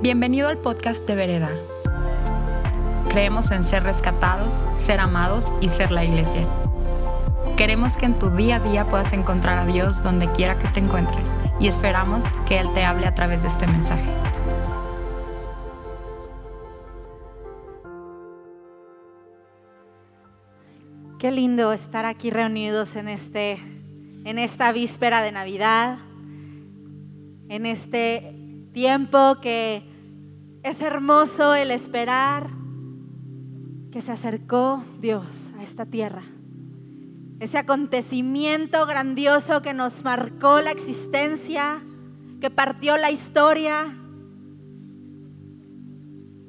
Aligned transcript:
Bienvenido 0.00 0.46
al 0.46 0.58
podcast 0.58 1.04
de 1.08 1.16
Vereda. 1.16 1.50
Creemos 3.08 3.50
en 3.50 3.64
ser 3.64 3.82
rescatados, 3.82 4.62
ser 4.76 5.00
amados 5.00 5.52
y 5.60 5.70
ser 5.70 5.90
la 5.90 6.04
iglesia. 6.04 6.46
Queremos 7.56 7.96
que 7.96 8.06
en 8.06 8.16
tu 8.16 8.30
día 8.30 8.56
a 8.56 8.60
día 8.60 8.84
puedas 8.84 9.12
encontrar 9.12 9.58
a 9.58 9.66
Dios 9.66 10.00
donde 10.00 10.30
quiera 10.30 10.56
que 10.56 10.68
te 10.68 10.78
encuentres 10.78 11.28
y 11.58 11.66
esperamos 11.66 12.26
que 12.46 12.60
Él 12.60 12.72
te 12.74 12.84
hable 12.84 13.08
a 13.08 13.14
través 13.16 13.42
de 13.42 13.48
este 13.48 13.66
mensaje. 13.66 14.08
Qué 21.18 21.32
lindo 21.32 21.72
estar 21.72 22.06
aquí 22.06 22.30
reunidos 22.30 22.94
en, 22.94 23.08
este, 23.08 23.54
en 24.24 24.38
esta 24.38 24.70
víspera 24.70 25.22
de 25.22 25.32
Navidad, 25.32 25.98
en 27.48 27.66
este 27.66 28.36
tiempo 28.72 29.38
que 29.42 29.87
es 30.62 30.82
hermoso 30.82 31.54
el 31.54 31.70
esperar 31.70 32.50
que 33.90 34.00
se 34.02 34.12
acercó 34.12 34.84
Dios 35.00 35.50
a 35.58 35.62
esta 35.62 35.86
tierra. 35.86 36.22
Ese 37.40 37.58
acontecimiento 37.58 38.84
grandioso 38.86 39.62
que 39.62 39.72
nos 39.72 40.02
marcó 40.02 40.60
la 40.60 40.72
existencia, 40.72 41.82
que 42.40 42.50
partió 42.50 42.96
la 42.96 43.10
historia. 43.10 43.96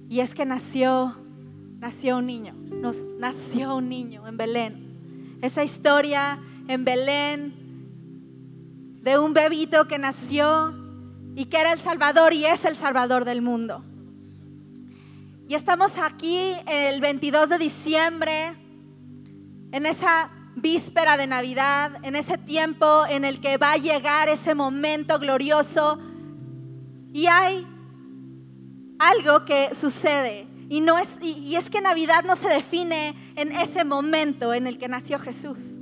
Y 0.09 0.19
es 0.21 0.33
que 0.33 0.45
nació, 0.45 1.15
nació 1.77 2.17
un 2.17 2.25
niño, 2.25 2.55
nos 2.55 2.97
nació 3.19 3.75
un 3.75 3.89
niño 3.89 4.27
en 4.27 4.37
Belén. 4.37 5.37
Esa 5.41 5.63
historia 5.63 6.39
en 6.67 6.83
Belén 6.83 7.53
de 9.03 9.19
un 9.19 9.33
bebito 9.33 9.85
que 9.85 9.99
nació 9.99 10.73
y 11.35 11.45
que 11.45 11.57
era 11.57 11.71
el 11.71 11.79
Salvador 11.79 12.33
y 12.33 12.45
es 12.45 12.65
el 12.65 12.75
Salvador 12.75 13.25
del 13.25 13.41
mundo. 13.41 13.85
Y 15.49 15.55
estamos 15.55 15.97
aquí 15.97 16.53
el 16.67 17.01
22 17.01 17.49
de 17.49 17.57
diciembre, 17.57 18.55
en 19.71 19.87
esa 19.87 20.29
víspera 20.55 21.17
de 21.17 21.25
Navidad, 21.25 21.93
en 22.03 22.15
ese 22.15 22.37
tiempo 22.37 23.07
en 23.07 23.25
el 23.25 23.41
que 23.41 23.57
va 23.57 23.71
a 23.71 23.77
llegar 23.77 24.29
ese 24.29 24.53
momento 24.53 25.17
glorioso. 25.17 25.97
Y 27.11 27.25
hay 27.25 27.65
algo 28.99 29.43
que 29.45 29.73
sucede. 29.73 30.45
Y, 30.69 30.81
no 30.81 30.99
es, 30.99 31.07
y 31.19 31.55
es 31.55 31.71
que 31.71 31.81
Navidad 31.81 32.23
no 32.25 32.35
se 32.35 32.47
define 32.47 33.15
en 33.35 33.51
ese 33.51 33.83
momento 33.83 34.53
en 34.53 34.67
el 34.67 34.77
que 34.77 34.87
nació 34.87 35.17
Jesús. 35.17 35.79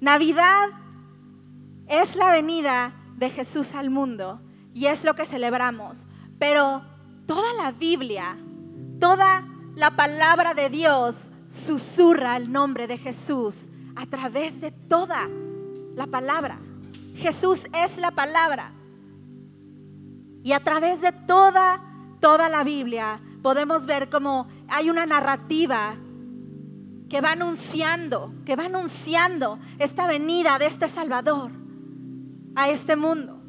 Navidad 0.00 0.70
es 1.86 2.16
la 2.16 2.32
venida 2.32 2.96
de 3.14 3.30
Jesús 3.30 3.76
al 3.76 3.90
mundo 3.90 4.40
y 4.74 4.86
es 4.86 5.04
lo 5.04 5.14
que 5.14 5.24
celebramos. 5.24 6.04
Pero 6.40 6.89
toda 7.30 7.52
la 7.52 7.70
Biblia, 7.70 8.36
toda 8.98 9.46
la 9.76 9.92
palabra 9.92 10.52
de 10.52 10.68
Dios 10.68 11.30
susurra 11.48 12.36
el 12.36 12.50
nombre 12.50 12.88
de 12.88 12.98
Jesús 12.98 13.70
a 13.94 14.04
través 14.06 14.60
de 14.60 14.72
toda 14.72 15.28
la 15.94 16.08
palabra. 16.08 16.58
Jesús 17.14 17.68
es 17.72 17.98
la 17.98 18.10
palabra. 18.10 18.72
Y 20.42 20.50
a 20.50 20.64
través 20.64 21.00
de 21.02 21.12
toda, 21.12 21.80
toda 22.18 22.48
la 22.48 22.64
Biblia 22.64 23.20
podemos 23.44 23.86
ver 23.86 24.10
cómo 24.10 24.48
hay 24.66 24.90
una 24.90 25.06
narrativa 25.06 25.94
que 27.08 27.20
va 27.20 27.30
anunciando, 27.30 28.34
que 28.44 28.56
va 28.56 28.64
anunciando 28.64 29.60
esta 29.78 30.08
venida 30.08 30.58
de 30.58 30.66
este 30.66 30.88
Salvador 30.88 31.52
a 32.56 32.70
este 32.70 32.96
mundo. 32.96 33.39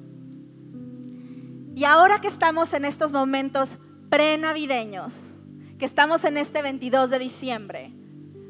Y 1.73 1.85
ahora 1.85 2.19
que 2.19 2.27
estamos 2.27 2.73
en 2.73 2.85
estos 2.85 3.11
momentos 3.11 3.77
prenavideños, 4.09 5.31
que 5.79 5.85
estamos 5.85 6.23
en 6.25 6.37
este 6.37 6.61
22 6.61 7.09
de 7.09 7.19
diciembre, 7.19 7.93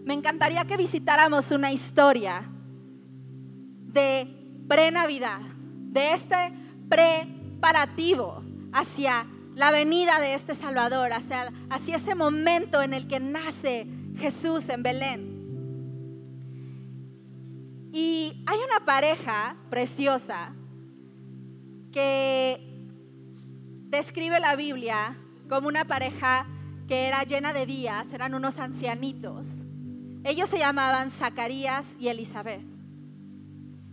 me 0.04 0.16
encantaría 0.16 0.66
que 0.66 0.78
visitáramos 0.78 1.52
una 1.52 1.72
historia 1.72 2.50
de 3.94 4.28
prenavidad, 4.68 5.40
de 5.40 6.14
este 6.14 6.54
preparativo 6.90 8.44
hacia 8.74 9.28
la 9.54 9.70
venida 9.70 10.20
de 10.20 10.34
este 10.34 10.56
Salvador, 10.56 11.14
hacia, 11.14 11.52
hacia 11.70 11.98
ese 11.98 12.16
momento 12.16 12.82
en 12.82 12.94
el 12.94 13.08
que 13.08 13.20
nace 13.20 13.86
Jesús 14.18 14.68
en 14.70 14.82
Belén. 14.82 15.32
Y 17.94 18.44
hay 18.48 18.60
una 18.66 18.86
pareja 18.86 19.58
preciosa 19.70 20.54
que 21.92 22.71
describe 23.92 24.40
la 24.40 24.56
Biblia 24.56 25.18
como 25.50 25.68
una 25.68 25.86
pareja 25.86 26.48
que 26.88 27.08
era 27.08 27.24
llena 27.24 27.54
de 27.54 27.66
días, 27.66 28.12
eran 28.14 28.34
unos 28.34 28.58
ancianitos. 28.58 29.64
Ellos 30.24 30.50
se 30.50 30.60
llamaban 30.60 31.12
Zacarías 31.12 31.98
y 32.00 32.08
Elizabeth. 32.08 32.66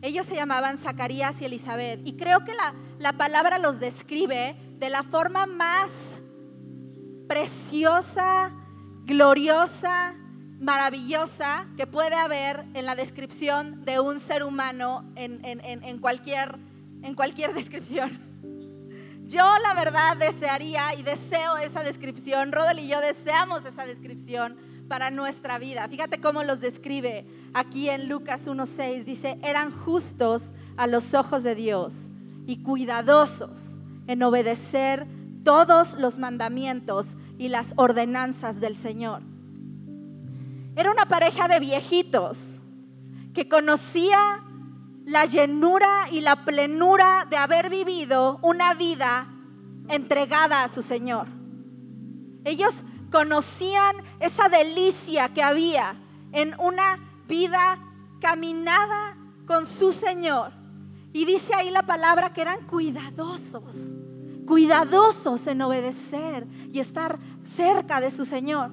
Ellos 0.00 0.24
se 0.24 0.36
llamaban 0.36 0.78
Zacarías 0.78 1.40
y 1.42 1.46
Elizabeth. 1.46 2.00
Y 2.04 2.16
creo 2.16 2.44
que 2.44 2.54
la, 2.54 2.74
la 2.98 3.14
palabra 3.14 3.58
los 3.58 3.80
describe 3.80 4.56
de 4.78 4.88
la 4.88 5.02
forma 5.02 5.46
más 5.46 5.90
preciosa, 7.26 8.52
gloriosa, 9.04 10.14
maravillosa 10.60 11.66
que 11.76 11.88
puede 11.88 12.14
haber 12.14 12.66
en 12.74 12.86
la 12.86 12.94
descripción 12.94 13.84
de 13.84 13.98
un 13.98 14.20
ser 14.20 14.44
humano 14.44 15.10
en, 15.16 15.44
en, 15.44 15.60
en, 15.64 15.98
cualquier, 15.98 16.56
en 17.02 17.14
cualquier 17.14 17.52
descripción. 17.60 18.27
Yo 19.28 19.44
la 19.62 19.74
verdad 19.74 20.16
desearía 20.16 20.94
y 20.94 21.02
deseo 21.02 21.58
esa 21.58 21.82
descripción. 21.82 22.50
Rodel 22.50 22.78
y 22.78 22.88
yo 22.88 22.98
deseamos 23.02 23.62
esa 23.66 23.84
descripción 23.84 24.56
para 24.88 25.10
nuestra 25.10 25.58
vida. 25.58 25.86
Fíjate 25.86 26.18
cómo 26.18 26.42
los 26.44 26.60
describe 26.60 27.26
aquí 27.52 27.90
en 27.90 28.08
Lucas 28.08 28.46
1.6. 28.46 29.04
Dice, 29.04 29.38
eran 29.42 29.70
justos 29.70 30.50
a 30.78 30.86
los 30.86 31.12
ojos 31.12 31.42
de 31.42 31.54
Dios 31.54 31.94
y 32.46 32.62
cuidadosos 32.62 33.74
en 34.06 34.22
obedecer 34.22 35.06
todos 35.44 35.92
los 35.92 36.16
mandamientos 36.16 37.08
y 37.36 37.48
las 37.48 37.74
ordenanzas 37.76 38.60
del 38.60 38.76
Señor. 38.76 39.20
Era 40.74 40.90
una 40.90 41.06
pareja 41.06 41.48
de 41.48 41.60
viejitos 41.60 42.62
que 43.34 43.46
conocía 43.46 44.42
la 45.08 45.24
llenura 45.24 46.10
y 46.12 46.20
la 46.20 46.44
plenura 46.44 47.26
de 47.30 47.38
haber 47.38 47.70
vivido 47.70 48.38
una 48.42 48.74
vida 48.74 49.26
entregada 49.88 50.64
a 50.64 50.68
su 50.68 50.82
Señor. 50.82 51.26
Ellos 52.44 52.74
conocían 53.10 53.96
esa 54.20 54.50
delicia 54.50 55.30
que 55.30 55.42
había 55.42 55.96
en 56.32 56.54
una 56.60 56.98
vida 57.26 57.78
caminada 58.20 59.16
con 59.46 59.66
su 59.66 59.94
Señor. 59.94 60.52
Y 61.14 61.24
dice 61.24 61.54
ahí 61.54 61.70
la 61.70 61.84
palabra 61.84 62.34
que 62.34 62.42
eran 62.42 62.66
cuidadosos, 62.66 63.94
cuidadosos 64.46 65.46
en 65.46 65.62
obedecer 65.62 66.46
y 66.70 66.80
estar 66.80 67.18
cerca 67.56 68.02
de 68.02 68.10
su 68.10 68.26
Señor. 68.26 68.72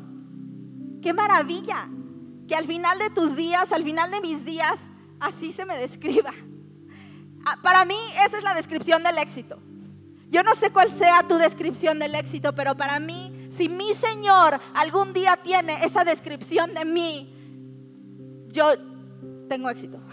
Qué 1.01 1.13
maravilla 1.13 1.87
que 2.45 2.57
al 2.57 2.67
final 2.67 2.99
de 2.99 3.09
tus 3.09 3.37
días, 3.37 3.71
al 3.71 3.85
final 3.85 4.11
de 4.11 4.19
mis 4.19 4.43
días, 4.43 4.77
así 5.25 5.51
se 5.51 5.65
me 5.65 5.77
describa. 5.77 6.33
Ah, 7.45 7.59
para 7.61 7.85
mí 7.85 7.97
esa 8.25 8.37
es 8.37 8.43
la 8.43 8.53
descripción 8.53 9.03
del 9.03 9.17
éxito. 9.17 9.59
Yo 10.29 10.43
no 10.43 10.53
sé 10.55 10.71
cuál 10.71 10.91
sea 10.91 11.27
tu 11.27 11.35
descripción 11.37 11.99
del 11.99 12.15
éxito, 12.15 12.53
pero 12.53 12.75
para 12.75 12.99
mí, 12.99 13.47
si 13.51 13.69
mi 13.69 13.93
Señor 13.93 14.59
algún 14.73 15.13
día 15.13 15.37
tiene 15.41 15.83
esa 15.85 16.03
descripción 16.03 16.73
de 16.73 16.85
mí, 16.85 17.33
yo 18.49 18.73
tengo 19.47 19.69
éxito. 19.69 19.99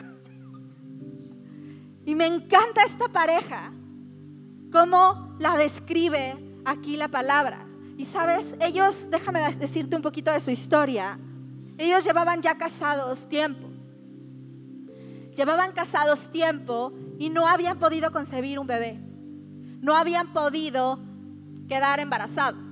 Y 2.05 2.17
me 2.17 2.27
encanta 2.27 2.83
esta 2.83 3.07
pareja, 3.07 3.73
cómo 4.73 5.37
la 5.39 5.57
describe 5.57 6.37
aquí 6.65 6.97
la 6.97 7.07
palabra. 7.07 7.65
Y 7.97 8.07
sabes, 8.07 8.57
ellos, 8.61 9.09
déjame 9.09 9.41
decirte 9.55 9.95
un 9.95 10.03
poquito 10.03 10.33
de 10.33 10.41
su 10.41 10.51
historia, 10.51 11.17
ellos 11.79 12.03
llevaban 12.03 12.43
ya 12.43 12.59
casados 12.59 13.29
tiempo. 13.29 13.72
Llevaban 15.37 15.73
casados 15.73 16.31
tiempo 16.31 16.93
y 17.19 17.31
no 17.31 17.47
habían 17.47 17.79
podido 17.79 18.13
concebir 18.13 18.59
un 18.59 18.67
bebé. 18.67 19.01
No 19.81 19.97
habían 19.97 20.33
podido 20.33 20.99
quedar 21.69 22.01
embarazados. 22.01 22.67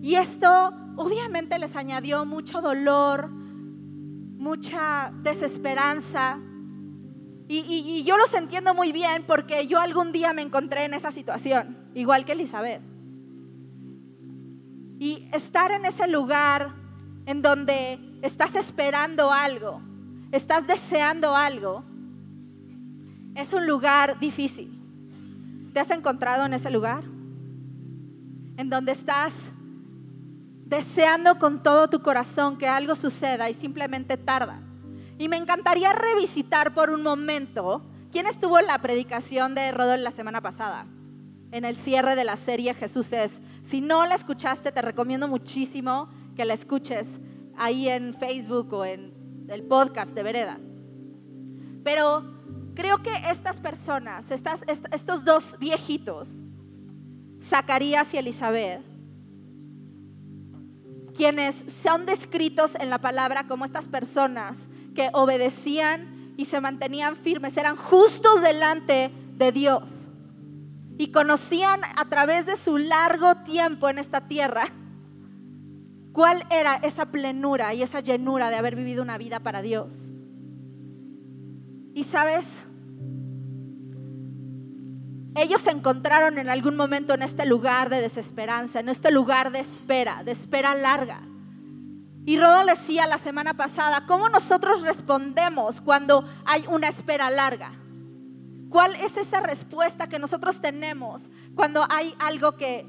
Y 0.00 0.16
esto 0.16 0.72
obviamente 0.96 1.58
les 1.58 1.76
añadió 1.76 2.24
mucho 2.24 2.60
dolor, 2.60 3.30
mucha 3.30 5.12
desesperanza. 5.22 6.38
Y, 7.46 8.02
yo 8.04 8.16
los 8.16 8.32
entiendo 8.34 8.74
muy 8.74 8.92
bien 8.92 9.24
porque 9.26 9.66
yo 9.66 9.80
algún 9.80 10.12
día 10.12 10.32
me 10.32 10.42
encontré 10.42 10.84
en 10.84 10.94
esa 10.94 11.10
situación, 11.10 11.76
igual 11.94 12.24
que 12.24 12.32
Elizabeth. 12.32 12.82
Y 14.98 15.28
estar 15.32 15.70
en 15.70 15.84
ese 15.84 16.06
lugar 16.08 16.74
en 17.26 17.42
donde 17.42 17.98
estás 18.22 18.54
esperando 18.54 19.32
algo, 19.32 19.82
estás 20.32 20.66
deseando 20.66 21.34
algo, 21.34 21.84
es 23.34 23.52
un 23.52 23.66
lugar 23.66 24.18
difícil. 24.20 24.80
¿Te 25.72 25.80
has 25.80 25.90
encontrado 25.90 26.44
en 26.46 26.54
ese 26.54 26.70
lugar? 26.70 27.02
En 28.56 28.70
donde 28.70 28.92
estás 28.92 29.50
deseando 30.66 31.38
con 31.38 31.62
todo 31.62 31.88
tu 31.88 32.00
corazón 32.00 32.56
que 32.56 32.68
algo 32.68 32.94
suceda 32.94 33.50
y 33.50 33.54
simplemente 33.54 34.16
tarda. 34.16 34.60
Y 35.18 35.28
me 35.28 35.36
encantaría 35.36 35.92
revisitar 35.92 36.74
por 36.74 36.90
un 36.90 37.02
momento 37.02 37.84
quién 38.10 38.26
estuvo 38.26 38.58
en 38.58 38.66
la 38.66 38.78
predicación 38.78 39.54
de 39.54 39.72
Rodolfo 39.72 40.04
la 40.04 40.10
semana 40.10 40.40
pasada, 40.40 40.86
en 41.52 41.64
el 41.64 41.76
cierre 41.76 42.16
de 42.16 42.24
la 42.24 42.36
serie 42.36 42.74
Jesús 42.74 43.12
es. 43.12 43.40
Si 43.62 43.80
no 43.80 44.06
la 44.06 44.14
escuchaste, 44.14 44.72
te 44.72 44.82
recomiendo 44.82 45.28
muchísimo 45.28 46.08
que 46.36 46.44
la 46.44 46.54
escuches 46.54 47.20
ahí 47.56 47.88
en 47.88 48.14
Facebook 48.14 48.72
o 48.72 48.84
en 48.84 49.12
el 49.48 49.62
podcast 49.64 50.12
de 50.12 50.22
Vereda. 50.22 50.58
Pero 51.82 52.24
creo 52.74 53.02
que 53.02 53.12
estas 53.30 53.60
personas, 53.60 54.26
estos 54.30 55.24
dos 55.24 55.58
viejitos, 55.58 56.44
Zacarías 57.40 58.12
y 58.14 58.18
Elizabeth, 58.18 58.82
quienes 61.14 61.54
son 61.82 62.06
descritos 62.06 62.74
en 62.74 62.90
la 62.90 62.98
palabra 62.98 63.46
como 63.46 63.64
estas 63.64 63.86
personas 63.86 64.66
que 64.94 65.10
obedecían 65.12 66.34
y 66.36 66.46
se 66.46 66.60
mantenían 66.60 67.16
firmes, 67.16 67.56
eran 67.56 67.76
justos 67.76 68.42
delante 68.42 69.12
de 69.36 69.52
Dios 69.52 70.08
y 70.98 71.10
conocían 71.10 71.80
a 71.96 72.08
través 72.08 72.46
de 72.46 72.56
su 72.56 72.78
largo 72.78 73.36
tiempo 73.44 73.88
en 73.88 73.98
esta 73.98 74.28
tierra 74.28 74.72
cuál 76.14 76.46
era 76.48 76.76
esa 76.76 77.06
plenura 77.06 77.74
y 77.74 77.82
esa 77.82 77.98
llenura 77.98 78.48
de 78.48 78.56
haber 78.56 78.76
vivido 78.76 79.02
una 79.02 79.18
vida 79.18 79.40
para 79.40 79.62
Dios. 79.62 80.12
Y 81.92 82.04
sabes, 82.04 82.62
ellos 85.34 85.60
se 85.60 85.72
encontraron 85.72 86.38
en 86.38 86.48
algún 86.48 86.76
momento 86.76 87.14
en 87.14 87.22
este 87.22 87.44
lugar 87.44 87.90
de 87.90 88.00
desesperanza, 88.00 88.78
en 88.78 88.88
este 88.88 89.10
lugar 89.10 89.50
de 89.50 89.58
espera, 89.58 90.22
de 90.22 90.30
espera 90.30 90.76
larga. 90.76 91.20
Y 92.24 92.38
Rodo 92.38 92.64
decía 92.64 93.08
la 93.08 93.18
semana 93.18 93.54
pasada, 93.54 94.06
¿cómo 94.06 94.28
nosotros 94.28 94.82
respondemos 94.82 95.80
cuando 95.80 96.24
hay 96.44 96.64
una 96.68 96.88
espera 96.88 97.28
larga? 97.28 97.72
¿Cuál 98.70 98.94
es 98.94 99.16
esa 99.16 99.40
respuesta 99.40 100.08
que 100.08 100.20
nosotros 100.20 100.60
tenemos 100.60 101.22
cuando 101.56 101.84
hay 101.90 102.14
algo 102.20 102.52
que 102.52 102.86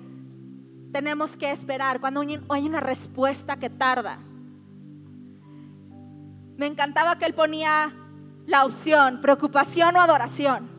tenemos 0.95 1.35
que 1.35 1.51
esperar, 1.51 1.99
cuando 1.99 2.21
hay 2.21 2.65
una 2.65 2.79
respuesta 2.79 3.57
que 3.57 3.69
tarda? 3.69 4.19
Me 6.55 6.67
encantaba 6.67 7.17
que 7.17 7.25
él 7.25 7.33
ponía 7.33 7.93
la 8.45 8.63
opción, 8.63 9.19
preocupación 9.19 9.97
o 9.97 9.99
adoración. 9.99 10.69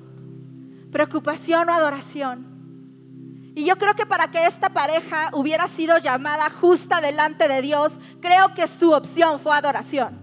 Preocupación 0.91 1.69
o 1.69 1.75
adoración. 1.75 3.53
Y 3.55 3.67
yo 3.67 3.77
creo 3.77 3.93
que 3.95 4.07
para 4.07 4.31
que 4.31 4.47
esta 4.47 4.71
pareja 4.71 5.29
hubiera 5.35 5.69
sido 5.69 5.99
llamada 5.99 6.49
justa 6.49 7.03
delante 7.03 7.47
de 7.47 7.61
Dios, 7.61 7.99
creo 8.23 8.55
que 8.55 8.69
su 8.69 8.93
opción 8.93 9.39
fue 9.39 9.55
adoración. 9.55 10.19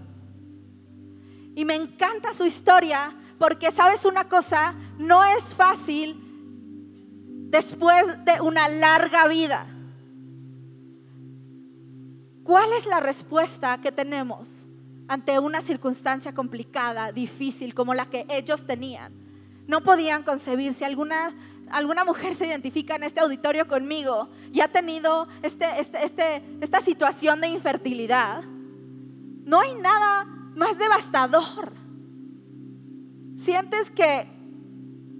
Y 1.54 1.64
me 1.64 1.76
encanta 1.76 2.34
su 2.34 2.46
historia 2.46 3.14
porque 3.38 3.70
sabes 3.70 4.04
una 4.04 4.28
cosa, 4.28 4.74
no 4.98 5.22
es 5.22 5.54
fácil 5.54 6.20
después 7.48 8.04
de 8.24 8.40
una 8.40 8.66
larga 8.68 9.28
vida. 9.28 9.68
¿Cuál 12.44 12.72
es 12.74 12.86
la 12.86 13.00
respuesta 13.00 13.80
que 13.80 13.90
tenemos? 13.90 14.66
ante 15.08 15.38
una 15.38 15.60
circunstancia 15.60 16.34
complicada, 16.34 17.12
difícil, 17.12 17.74
como 17.74 17.94
la 17.94 18.06
que 18.06 18.26
ellos 18.28 18.66
tenían. 18.66 19.12
No 19.66 19.82
podían 19.82 20.22
concebir 20.22 20.74
si 20.74 20.84
alguna, 20.84 21.34
alguna 21.70 22.04
mujer 22.04 22.34
se 22.34 22.46
identifica 22.46 22.96
en 22.96 23.04
este 23.04 23.20
auditorio 23.20 23.66
conmigo 23.66 24.28
y 24.52 24.60
ha 24.60 24.68
tenido 24.68 25.28
este, 25.42 25.66
este, 25.78 26.04
este, 26.04 26.42
esta 26.60 26.80
situación 26.80 27.40
de 27.40 27.48
infertilidad. 27.48 28.44
No 28.44 29.60
hay 29.60 29.74
nada 29.74 30.24
más 30.54 30.78
devastador. 30.78 31.72
Sientes 33.36 33.90
que, 33.90 34.26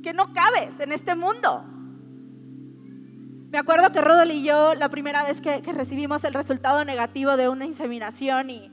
que 0.02 0.12
no 0.12 0.32
cabes 0.32 0.78
en 0.80 0.92
este 0.92 1.14
mundo. 1.14 1.64
Me 3.54 3.60
acuerdo 3.60 3.92
que 3.92 4.00
Rodol 4.00 4.32
y 4.32 4.42
yo, 4.42 4.74
la 4.74 4.88
primera 4.88 5.22
vez 5.22 5.40
que, 5.40 5.62
que 5.62 5.72
recibimos 5.72 6.24
el 6.24 6.34
resultado 6.34 6.84
negativo 6.84 7.36
de 7.36 7.48
una 7.48 7.64
inseminación 7.64 8.50
y, 8.50 8.68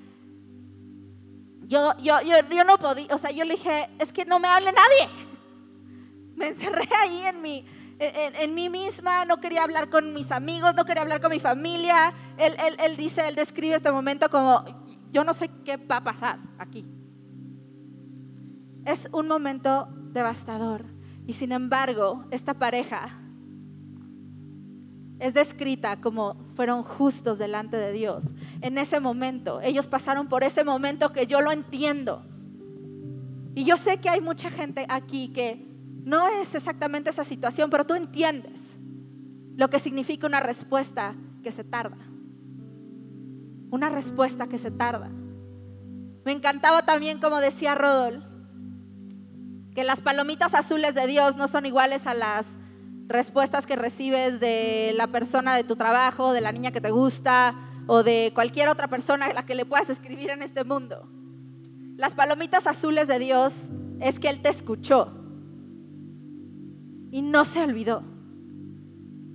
yo, 1.67 1.95
yo, 1.99 2.19
yo, 2.23 2.63
no 2.63 2.79
podía, 2.79 3.13
o 3.13 3.19
sea, 3.19 3.29
yo 3.29 3.43
le 3.43 3.57
dije, 3.57 3.91
es 3.99 4.11
que 4.11 4.25
no 4.25 4.39
me 4.39 4.47
hable 4.47 4.71
nadie. 4.71 5.27
Me 6.35 6.47
encerré 6.47 6.89
ahí 6.99 7.21
en 7.27 7.43
mi, 7.43 7.63
en, 7.99 8.55
mí 8.55 8.69
misma, 8.69 9.23
no 9.25 9.39
quería 9.39 9.61
hablar 9.61 9.91
con 9.91 10.15
mis 10.15 10.31
amigos, 10.31 10.73
no 10.73 10.83
quería 10.83 11.03
hablar 11.03 11.21
con 11.21 11.29
mi 11.29 11.39
familia. 11.39 12.11
Él, 12.39 12.55
él, 12.57 12.75
él 12.79 12.97
dice, 12.97 13.27
él 13.27 13.35
describe 13.35 13.75
este 13.75 13.91
momento 13.91 14.31
como, 14.31 14.65
yo 15.11 15.23
no 15.23 15.35
sé 15.35 15.51
qué 15.63 15.77
va 15.77 15.97
a 15.97 16.03
pasar 16.03 16.39
aquí. 16.57 16.87
Es 18.85 19.07
un 19.11 19.27
momento 19.27 19.89
devastador. 20.11 20.85
Y 21.27 21.33
sin 21.33 21.51
embargo, 21.51 22.25
esta 22.31 22.55
pareja 22.55 23.21
es 25.21 25.35
descrita 25.35 26.01
como 26.01 26.35
fueron 26.55 26.81
justos 26.81 27.37
delante 27.37 27.77
de 27.77 27.91
Dios. 27.93 28.25
En 28.61 28.79
ese 28.79 28.99
momento, 28.99 29.61
ellos 29.61 29.85
pasaron 29.85 30.27
por 30.27 30.43
ese 30.43 30.63
momento 30.63 31.13
que 31.13 31.27
yo 31.27 31.41
lo 31.41 31.51
entiendo. 31.51 32.25
Y 33.53 33.63
yo 33.63 33.77
sé 33.77 33.99
que 33.99 34.09
hay 34.09 34.19
mucha 34.19 34.49
gente 34.49 34.87
aquí 34.89 35.31
que 35.31 35.63
no 36.03 36.27
es 36.27 36.55
exactamente 36.55 37.11
esa 37.11 37.23
situación, 37.23 37.69
pero 37.69 37.85
tú 37.85 37.93
entiendes 37.93 38.75
lo 39.55 39.69
que 39.69 39.77
significa 39.77 40.25
una 40.25 40.39
respuesta 40.39 41.13
que 41.43 41.51
se 41.51 41.63
tarda. 41.63 41.99
Una 43.69 43.89
respuesta 43.89 44.47
que 44.47 44.57
se 44.57 44.71
tarda. 44.71 45.11
Me 46.25 46.31
encantaba 46.31 46.83
también, 46.83 47.19
como 47.19 47.39
decía 47.41 47.75
Rodol, 47.75 48.25
que 49.75 49.83
las 49.83 50.01
palomitas 50.01 50.55
azules 50.55 50.95
de 50.95 51.05
Dios 51.05 51.35
no 51.35 51.47
son 51.47 51.67
iguales 51.67 52.07
a 52.07 52.15
las 52.15 52.57
respuestas 53.11 53.65
que 53.65 53.75
recibes 53.75 54.39
de 54.39 54.93
la 54.95 55.07
persona 55.07 55.55
de 55.55 55.63
tu 55.63 55.75
trabajo, 55.75 56.33
de 56.33 56.41
la 56.41 56.51
niña 56.51 56.71
que 56.71 56.81
te 56.81 56.91
gusta 56.91 57.55
o 57.87 58.03
de 58.03 58.31
cualquier 58.33 58.69
otra 58.69 58.87
persona 58.87 59.25
a 59.25 59.33
la 59.33 59.45
que 59.45 59.55
le 59.55 59.65
puedas 59.65 59.89
escribir 59.89 60.29
en 60.29 60.41
este 60.41 60.63
mundo. 60.63 61.07
Las 61.97 62.13
palomitas 62.13 62.67
azules 62.67 63.07
de 63.07 63.19
Dios 63.19 63.53
es 63.99 64.19
que 64.19 64.29
Él 64.29 64.41
te 64.41 64.49
escuchó 64.49 65.13
y 67.11 67.21
no 67.21 67.45
se 67.45 67.61
olvidó. 67.61 68.03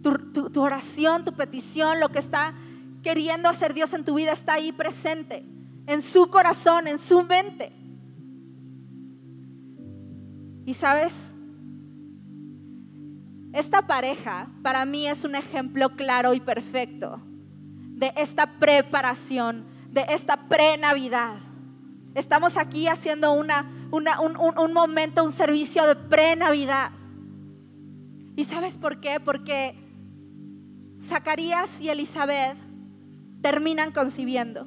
Tu, 0.02 0.50
tu, 0.50 0.62
oración, 0.62 1.25
tu 1.25 1.33
petición, 1.33 2.00
lo 2.00 2.09
que 2.09 2.18
está 2.18 2.54
queriendo 3.02 3.49
hacer 3.49 3.75
Dios 3.75 3.92
en 3.92 4.04
tu 4.04 4.14
vida 4.14 4.33
está 4.33 4.54
ahí 4.54 4.73
presente, 4.73 5.45
en 5.87 6.02
su 6.02 6.28
corazón, 6.30 6.88
en 6.88 6.99
su 6.99 7.23
mente. 7.23 7.73
Y 10.64 10.75
sabes, 10.75 11.36
esta 13.56 13.86
pareja 13.86 14.48
para 14.62 14.84
mí 14.84 15.08
es 15.08 15.25
un 15.25 15.34
ejemplo 15.34 15.96
claro 15.96 16.34
y 16.34 16.40
perfecto 16.40 17.22
de 17.96 18.12
esta 18.16 18.58
preparación, 18.58 19.64
de 19.90 20.04
esta 20.10 20.46
pre-Navidad. 20.48 21.36
Estamos 22.14 22.58
aquí 22.58 22.86
haciendo 22.86 23.32
una, 23.32 23.66
un, 23.90 24.72
momento, 24.75 25.25
un 25.25 25.32
servicio 25.32 25.86
de 25.86 25.96
pre-Navidad. 25.96 26.90
¿Y 28.36 28.44
sabes 28.44 28.76
por 28.76 29.00
qué? 29.00 29.20
Porque 29.20 29.75
Zacarías 31.00 31.80
y 31.80 31.88
Elizabeth 31.88 32.58
terminan 33.40 33.90
concibiendo. 33.90 34.66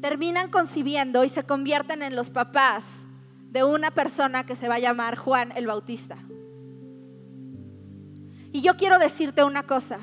Terminan 0.00 0.52
concibiendo 0.52 1.24
y 1.24 1.30
se 1.30 1.42
convierten 1.42 2.02
en 2.02 2.14
los 2.14 2.30
papás 2.30 2.84
de 3.50 3.64
una 3.64 3.90
persona 3.90 4.46
que 4.46 4.54
se 4.54 4.68
va 4.68 4.76
a 4.76 4.78
llamar 4.78 5.16
Juan 5.16 5.52
el 5.56 5.66
Bautista. 5.66 6.18
Y 8.56 8.62
yo 8.62 8.78
quiero 8.78 8.98
decirte 8.98 9.44
una 9.44 9.64
cosa, 9.64 9.98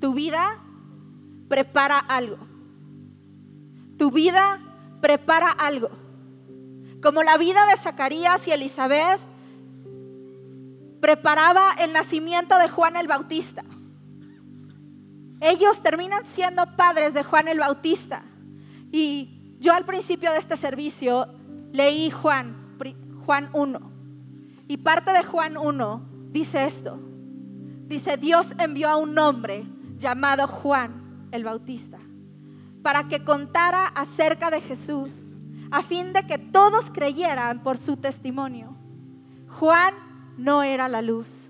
tu 0.00 0.14
vida 0.14 0.64
prepara 1.46 1.98
algo. 1.98 2.38
Tu 3.98 4.10
vida 4.10 4.60
prepara 5.02 5.50
algo. 5.50 5.90
Como 7.02 7.22
la 7.22 7.36
vida 7.36 7.66
de 7.66 7.76
Zacarías 7.76 8.48
y 8.48 8.52
Elizabeth 8.52 9.20
preparaba 11.02 11.74
el 11.78 11.92
nacimiento 11.92 12.56
de 12.56 12.70
Juan 12.70 12.96
el 12.96 13.08
Bautista. 13.08 13.62
Ellos 15.42 15.82
terminan 15.82 16.24
siendo 16.24 16.64
padres 16.76 17.12
de 17.12 17.24
Juan 17.24 17.48
el 17.48 17.58
Bautista. 17.58 18.24
Y 18.90 19.58
yo 19.60 19.74
al 19.74 19.84
principio 19.84 20.32
de 20.32 20.38
este 20.38 20.56
servicio 20.56 21.28
leí 21.72 22.10
Juan, 22.10 22.78
Juan 23.26 23.50
1. 23.52 23.92
Y 24.66 24.78
parte 24.78 25.12
de 25.12 25.22
Juan 25.22 25.58
1 25.58 26.08
dice 26.30 26.64
esto. 26.64 27.10
Dice, 27.86 28.16
Dios 28.16 28.48
envió 28.58 28.88
a 28.88 28.96
un 28.96 29.18
hombre 29.18 29.66
llamado 29.98 30.46
Juan 30.46 31.28
el 31.32 31.44
Bautista 31.44 31.98
para 32.84 33.08
que 33.08 33.24
contara 33.24 33.86
acerca 33.86 34.50
de 34.50 34.60
Jesús, 34.60 35.34
a 35.70 35.82
fin 35.82 36.12
de 36.12 36.26
que 36.26 36.36
todos 36.36 36.90
creyeran 36.90 37.62
por 37.62 37.78
su 37.78 37.96
testimonio. 37.96 38.76
Juan 39.48 39.94
no 40.36 40.62
era 40.62 40.86
la 40.88 41.00
luz. 41.00 41.48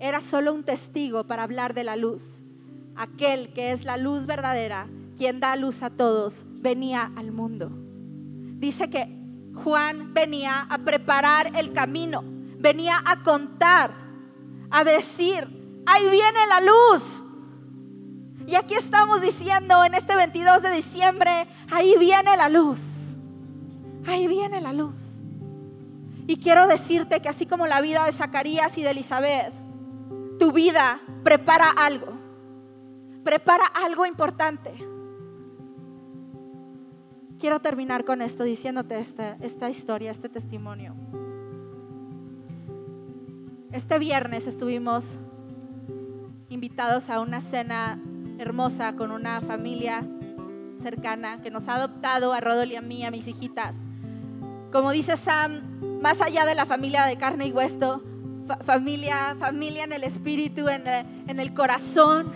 Era 0.00 0.20
solo 0.20 0.52
un 0.52 0.64
testigo 0.64 1.24
para 1.24 1.44
hablar 1.44 1.72
de 1.72 1.84
la 1.84 1.94
luz. 1.94 2.42
Aquel 2.96 3.52
que 3.52 3.70
es 3.70 3.84
la 3.84 3.96
luz 3.96 4.26
verdadera, 4.26 4.88
quien 5.16 5.38
da 5.38 5.54
luz 5.54 5.84
a 5.84 5.90
todos, 5.90 6.42
venía 6.60 7.12
al 7.14 7.30
mundo. 7.30 7.70
Dice 8.58 8.90
que 8.90 9.16
Juan 9.54 10.14
venía 10.14 10.66
a 10.68 10.78
preparar 10.78 11.52
el 11.56 11.72
camino, 11.72 12.24
venía 12.58 13.00
a 13.04 13.22
contar, 13.22 13.94
a 14.74 14.82
decir, 14.82 15.46
ahí 15.86 16.10
viene 16.10 16.46
la 16.48 16.60
luz. 16.60 17.22
Y 18.44 18.56
aquí 18.56 18.74
estamos 18.74 19.20
diciendo 19.20 19.84
en 19.84 19.94
este 19.94 20.16
22 20.16 20.62
de 20.62 20.70
diciembre, 20.72 21.46
ahí 21.70 21.94
viene 21.96 22.36
la 22.36 22.48
luz. 22.48 22.80
Ahí 24.04 24.26
viene 24.26 24.60
la 24.60 24.72
luz. 24.72 25.22
Y 26.26 26.38
quiero 26.38 26.66
decirte 26.66 27.20
que 27.20 27.28
así 27.28 27.46
como 27.46 27.68
la 27.68 27.80
vida 27.80 28.04
de 28.04 28.10
Zacarías 28.10 28.76
y 28.76 28.82
de 28.82 28.90
Elizabeth, 28.90 29.52
tu 30.40 30.50
vida 30.50 31.00
prepara 31.22 31.70
algo. 31.70 32.12
Prepara 33.22 33.66
algo 33.66 34.06
importante. 34.06 34.72
Quiero 37.38 37.60
terminar 37.60 38.04
con 38.04 38.22
esto 38.22 38.42
diciéndote 38.42 38.98
esta, 38.98 39.36
esta 39.40 39.70
historia, 39.70 40.10
este 40.10 40.28
testimonio. 40.28 40.96
Este 43.74 43.98
viernes 43.98 44.46
estuvimos 44.46 45.16
invitados 46.48 47.10
a 47.10 47.18
una 47.18 47.40
cena 47.40 48.00
hermosa 48.38 48.94
con 48.94 49.10
una 49.10 49.40
familia 49.40 50.06
cercana 50.80 51.42
que 51.42 51.50
nos 51.50 51.66
ha 51.66 51.74
adoptado 51.74 52.32
a 52.32 52.40
Rodol 52.40 52.70
y 52.70 52.76
a 52.76 52.80
mí, 52.80 53.04
a 53.04 53.10
mis 53.10 53.26
hijitas. 53.26 53.78
Como 54.70 54.92
dice 54.92 55.16
Sam, 55.16 56.00
más 56.00 56.20
allá 56.20 56.46
de 56.46 56.54
la 56.54 56.66
familia 56.66 57.04
de 57.06 57.16
carne 57.16 57.48
y 57.48 57.52
hueso, 57.52 58.00
familia, 58.64 59.34
familia 59.40 59.82
en 59.82 59.92
el 59.92 60.04
espíritu, 60.04 60.68
en 60.68 60.86
en 60.86 61.40
el 61.40 61.52
corazón. 61.52 62.30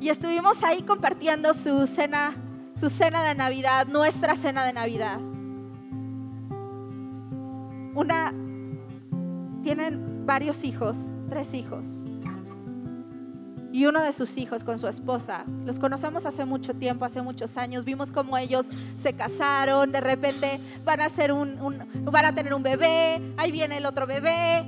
Y 0.00 0.10
estuvimos 0.10 0.62
ahí 0.62 0.82
compartiendo 0.82 1.52
su 1.52 1.84
cena, 1.88 2.36
su 2.78 2.90
cena 2.90 3.24
de 3.24 3.34
Navidad, 3.34 3.88
nuestra 3.88 4.36
cena 4.36 4.64
de 4.64 4.72
Navidad. 4.72 5.18
Una, 7.96 8.32
tienen 9.66 10.24
varios 10.24 10.62
hijos, 10.62 10.96
tres 11.28 11.52
hijos 11.52 11.98
y 13.72 13.84
uno 13.84 14.00
de 14.00 14.12
sus 14.12 14.36
hijos 14.36 14.62
con 14.62 14.78
su 14.78 14.86
esposa. 14.86 15.44
Los 15.64 15.80
conocemos 15.80 16.24
hace 16.24 16.44
mucho 16.44 16.72
tiempo, 16.72 17.04
hace 17.04 17.20
muchos 17.20 17.56
años. 17.56 17.84
Vimos 17.84 18.12
cómo 18.12 18.38
ellos 18.38 18.66
se 18.94 19.14
casaron, 19.14 19.90
de 19.90 20.00
repente 20.00 20.60
van 20.84 21.00
a, 21.00 21.08
van 22.04 22.24
a 22.26 22.32
tener 22.32 22.54
un 22.54 22.62
bebé, 22.62 23.20
ahí 23.36 23.50
viene 23.50 23.78
el 23.78 23.86
otro 23.86 24.06
bebé. 24.06 24.64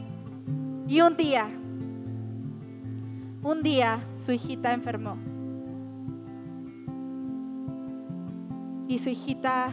Y 0.89 1.01
un 1.01 1.17
día, 1.17 1.47
un 3.45 3.63
día 3.63 4.01
su 4.19 4.33
hijita 4.33 4.73
enfermó. 4.73 5.17
Y 8.89 8.99
su 8.99 9.11
hijita 9.11 9.69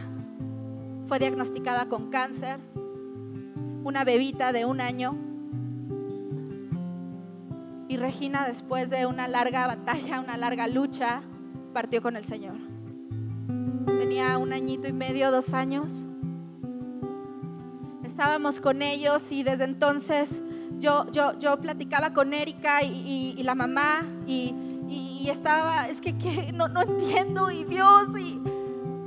fue 1.08 1.18
diagnosticada 1.18 1.86
con 1.86 2.10
cáncer, 2.10 2.60
una 3.86 4.02
bebita 4.02 4.52
de 4.52 4.64
un 4.64 4.80
año 4.80 5.14
y 7.86 7.96
Regina, 7.96 8.44
después 8.48 8.90
de 8.90 9.06
una 9.06 9.28
larga 9.28 9.68
batalla, 9.68 10.18
una 10.18 10.36
larga 10.36 10.66
lucha, 10.66 11.22
partió 11.72 12.02
con 12.02 12.16
el 12.16 12.24
Señor. 12.24 12.56
Tenía 13.86 14.38
un 14.38 14.52
añito 14.52 14.88
y 14.88 14.92
medio, 14.92 15.30
dos 15.30 15.54
años. 15.54 16.04
Estábamos 18.02 18.58
con 18.58 18.82
ellos 18.82 19.30
y 19.30 19.44
desde 19.44 19.62
entonces 19.62 20.42
yo, 20.80 21.08
yo, 21.12 21.38
yo 21.38 21.56
platicaba 21.60 22.12
con 22.12 22.34
Erika 22.34 22.82
y, 22.82 23.40
la 23.44 23.54
mamá 23.54 24.04
y, 24.26 25.28
estaba, 25.28 25.88
es 25.88 26.00
que, 26.00 26.12
no, 26.52 26.66
no 26.66 26.82
entiendo 26.82 27.52
y 27.52 27.62
Dios 27.62 28.08
y 28.18 28.40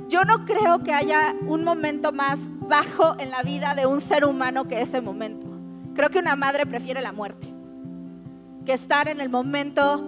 yo 0.08 0.24
no 0.24 0.46
creo 0.46 0.82
que 0.82 0.94
haya 0.94 1.34
un 1.46 1.64
momento 1.64 2.12
más 2.12 2.38
bajo 2.70 3.16
en 3.18 3.30
la 3.30 3.42
vida 3.42 3.74
de 3.74 3.84
un 3.84 4.00
ser 4.00 4.24
humano 4.24 4.68
que 4.68 4.80
ese 4.80 5.00
momento. 5.00 5.46
Creo 5.94 6.08
que 6.08 6.20
una 6.20 6.36
madre 6.36 6.64
prefiere 6.64 7.02
la 7.02 7.12
muerte 7.12 7.52
que 8.64 8.72
estar 8.72 9.08
en 9.08 9.20
el 9.20 9.28
momento 9.28 10.00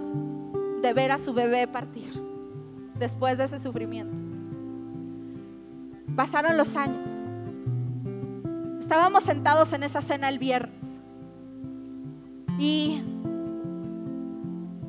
de 0.80 0.92
ver 0.92 1.10
a 1.10 1.18
su 1.18 1.34
bebé 1.34 1.66
partir 1.66 2.12
después 2.98 3.36
de 3.36 3.44
ese 3.44 3.58
sufrimiento. 3.58 4.16
Pasaron 6.14 6.56
los 6.56 6.76
años. 6.76 7.10
Estábamos 8.80 9.24
sentados 9.24 9.72
en 9.72 9.82
esa 9.82 10.00
cena 10.00 10.28
el 10.28 10.38
viernes 10.38 11.00
y 12.58 13.02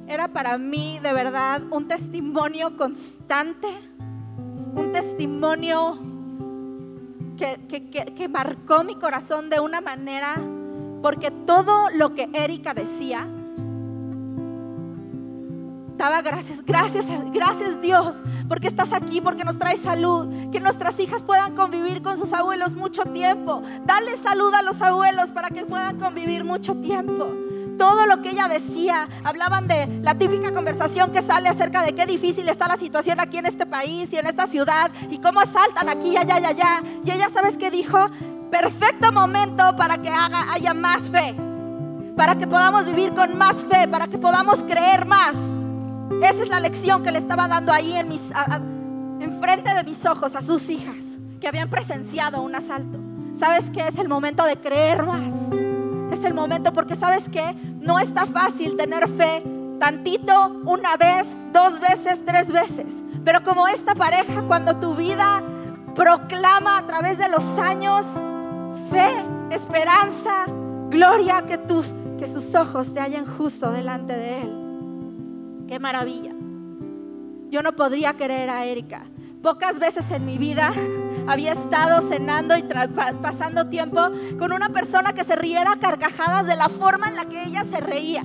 era 0.07 0.27
para 0.27 0.59
mí 0.59 0.99
de 1.01 1.11
verdad 1.11 1.63
un 1.71 1.87
testimonio 1.87 2.77
constante, 2.77 3.67
un 4.75 4.91
testimonio 4.91 6.12
que, 7.37 8.13
que 8.15 8.27
marcó 8.27 8.83
mi 8.83 8.95
corazón 8.95 9.49
de 9.49 9.59
una 9.59 9.81
manera, 9.81 10.35
porque 11.01 11.31
todo 11.31 11.89
lo 11.89 12.13
que 12.13 12.29
Erika 12.33 12.73
decía, 12.73 13.27
daba 15.97 16.21
gracias, 16.21 16.63
gracias, 16.65 17.05
gracias 17.31 17.81
Dios, 17.81 18.15
porque 18.47 18.67
estás 18.67 18.93
aquí, 18.93 19.21
porque 19.21 19.43
nos 19.43 19.57
traes 19.57 19.79
salud, 19.81 20.51
que 20.51 20.59
nuestras 20.59 20.99
hijas 20.99 21.21
puedan 21.21 21.55
convivir 21.55 22.01
con 22.01 22.17
sus 22.17 22.33
abuelos 22.33 22.73
mucho 22.73 23.03
tiempo. 23.03 23.61
Dale 23.85 24.17
salud 24.17 24.53
a 24.53 24.61
los 24.61 24.81
abuelos 24.81 25.31
para 25.31 25.49
que 25.49 25.65
puedan 25.65 25.99
convivir 25.99 26.43
mucho 26.43 26.75
tiempo. 26.75 27.29
Todo 27.77 28.05
lo 28.05 28.21
que 28.21 28.31
ella 28.31 28.47
decía, 28.47 29.07
hablaban 29.23 29.67
de 29.67 29.87
la 30.01 30.15
típica 30.15 30.53
conversación 30.53 31.11
que 31.11 31.21
sale 31.21 31.49
acerca 31.49 31.81
de 31.81 31.93
qué 31.93 32.05
difícil 32.05 32.47
está 32.49 32.67
la 32.67 32.77
situación 32.77 33.19
aquí 33.19 33.37
en 33.37 33.45
este 33.45 33.65
país 33.65 34.11
y 34.11 34.17
en 34.17 34.27
esta 34.27 34.47
ciudad 34.47 34.91
y 35.09 35.19
cómo 35.19 35.39
asaltan 35.39 35.89
aquí, 35.89 36.15
allá 36.15 36.39
y 36.39 36.45
allá. 36.45 36.83
Y 37.03 37.11
ella, 37.11 37.29
¿sabes 37.33 37.57
qué 37.57 37.71
dijo? 37.71 38.09
Perfecto 38.51 39.11
momento 39.11 39.75
para 39.75 39.97
que 39.97 40.09
haya 40.09 40.73
más 40.73 41.01
fe, 41.09 41.35
para 42.15 42.37
que 42.37 42.45
podamos 42.45 42.85
vivir 42.85 43.13
con 43.13 43.37
más 43.37 43.55
fe, 43.65 43.87
para 43.87 44.07
que 44.07 44.17
podamos 44.17 44.61
creer 44.63 45.05
más. 45.05 45.35
Esa 46.21 46.43
es 46.43 46.49
la 46.49 46.59
lección 46.59 47.03
que 47.03 47.11
le 47.11 47.19
estaba 47.19 47.47
dando 47.47 47.73
ahí 47.73 47.93
en 47.95 48.07
mis, 48.07 48.21
enfrente 49.19 49.73
de 49.73 49.83
mis 49.83 50.05
ojos 50.05 50.35
a 50.35 50.41
sus 50.41 50.69
hijas 50.69 51.17
que 51.41 51.47
habían 51.47 51.69
presenciado 51.69 52.41
un 52.41 52.55
asalto. 52.55 52.99
¿Sabes 53.39 53.69
qué? 53.71 53.87
Es 53.87 53.97
el 53.97 54.07
momento 54.07 54.45
de 54.45 54.55
creer 54.57 55.03
más. 55.03 55.33
Es 56.13 56.23
el 56.23 56.35
momento 56.35 56.71
porque 56.73 56.95
sabes 56.95 57.27
que 57.27 57.53
no 57.79 57.97
está 57.97 58.27
fácil 58.27 58.77
tener 58.77 59.09
fe 59.09 59.43
tantito, 59.79 60.61
una 60.63 60.95
vez, 60.95 61.27
dos 61.51 61.79
veces, 61.79 62.23
tres 62.23 62.51
veces. 62.51 62.85
Pero 63.25 63.43
como 63.43 63.67
esta 63.67 63.95
pareja, 63.95 64.43
cuando 64.47 64.77
tu 64.77 64.95
vida 64.95 65.41
proclama 65.95 66.77
a 66.77 66.87
través 66.87 67.17
de 67.17 67.27
los 67.29 67.43
años 67.57 68.05
fe, 68.91 69.25
esperanza, 69.49 70.45
gloria, 70.89 71.43
que, 71.47 71.57
tus, 71.57 71.93
que 72.19 72.31
sus 72.31 72.53
ojos 72.53 72.93
te 72.93 72.99
hallen 72.99 73.25
justo 73.25 73.71
delante 73.71 74.13
de 74.13 74.41
Él. 74.43 75.65
Qué 75.67 75.79
maravilla. 75.79 76.31
Yo 77.49 77.61
no 77.63 77.73
podría 77.75 78.13
querer 78.13 78.51
a 78.51 78.65
Erika. 78.65 79.03
Pocas 79.41 79.79
veces 79.79 80.09
en 80.11 80.25
mi 80.25 80.37
vida 80.37 80.73
había 81.27 81.53
estado 81.53 82.01
cenando 82.07 82.57
y 82.57 82.63
pasando 83.21 83.67
tiempo 83.67 84.01
con 84.37 84.51
una 84.51 84.69
persona 84.69 85.13
que 85.13 85.23
se 85.23 85.35
riera 85.35 85.73
a 85.73 85.79
carcajadas 85.79 86.45
de 86.45 86.55
la 86.55 86.69
forma 86.69 87.07
en 87.07 87.15
la 87.15 87.25
que 87.25 87.43
ella 87.43 87.63
se 87.63 87.79
reía. 87.79 88.23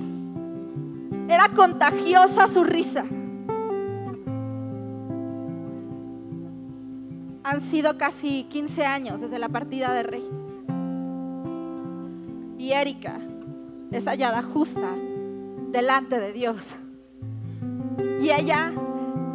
Era 1.27 1.49
contagiosa 1.49 2.47
su 2.47 2.63
risa. 2.63 3.05
Han 7.43 7.61
sido 7.61 7.97
casi 7.97 8.43
15 8.49 8.85
años 8.85 9.21
desde 9.21 9.39
la 9.39 9.49
partida 9.49 9.93
de 9.93 10.03
Regis. 10.03 10.29
Y 12.57 12.71
Erika 12.73 13.19
es 13.91 14.05
hallada 14.05 14.43
justa 14.43 14.95
delante 15.71 16.19
de 16.19 16.33
Dios. 16.33 16.75
Y 18.21 18.29
ella 18.31 18.71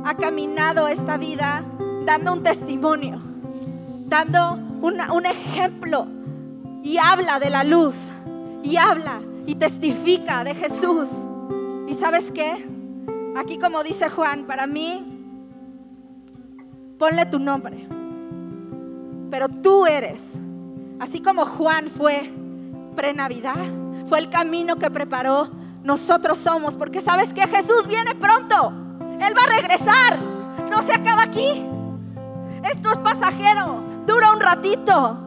ha 0.05 0.15
caminado 0.17 0.89
esta 0.89 1.17
vida 1.17 1.65
dando 2.05 2.33
un 2.35 2.43
testimonio, 2.43 3.21
dando 4.15 4.61
un 4.81 5.27
ejemplo 5.27 6.07
y 6.85 6.99
habla 6.99 7.41
de 7.41 7.51
la 7.51 7.65
luz 7.65 7.97
y 8.63 8.77
habla 8.77 9.21
y 9.45 9.57
testifica 9.57 10.45
de 10.45 10.55
Jesús. 10.55 11.09
¿Y 11.89 11.95
sabes 11.95 12.31
qué? 12.31 12.65
Aquí 13.37 13.59
como 13.59 13.83
dice 13.83 14.09
Juan, 14.09 14.45
para 14.45 14.69
mí, 14.69 15.05
ponle 16.97 17.27
tu 17.27 17.41
nombre. 17.41 17.89
Pero 19.33 19.49
tú 19.49 19.85
eres, 19.85 20.39
así 21.01 21.21
como 21.21 21.45
Juan 21.45 21.89
fue 21.89 22.33
pre-Navidad, 22.95 23.67
fue 24.07 24.21
el 24.21 24.31
camino 24.31 24.77
que 24.77 24.93
preparó 24.93 25.51
nosotros 25.83 26.39
somos, 26.39 26.77
porque 26.77 27.01
sabes 27.01 27.35
que 27.35 27.49
Jesús 27.49 27.89
viene 27.89 28.15
pronto. 28.15 28.73
Él 29.21 29.35
va 29.37 29.43
a 29.43 29.61
regresar. 29.61 30.19
No 30.71 30.83
se 30.83 30.93
acaba 30.93 31.25
aquí. 31.25 31.67
Esto 32.63 32.93
es 32.93 32.99
pasajero. 32.99 33.94
Dura 34.07 34.33
un 34.33 34.41
ratito. 34.41 35.19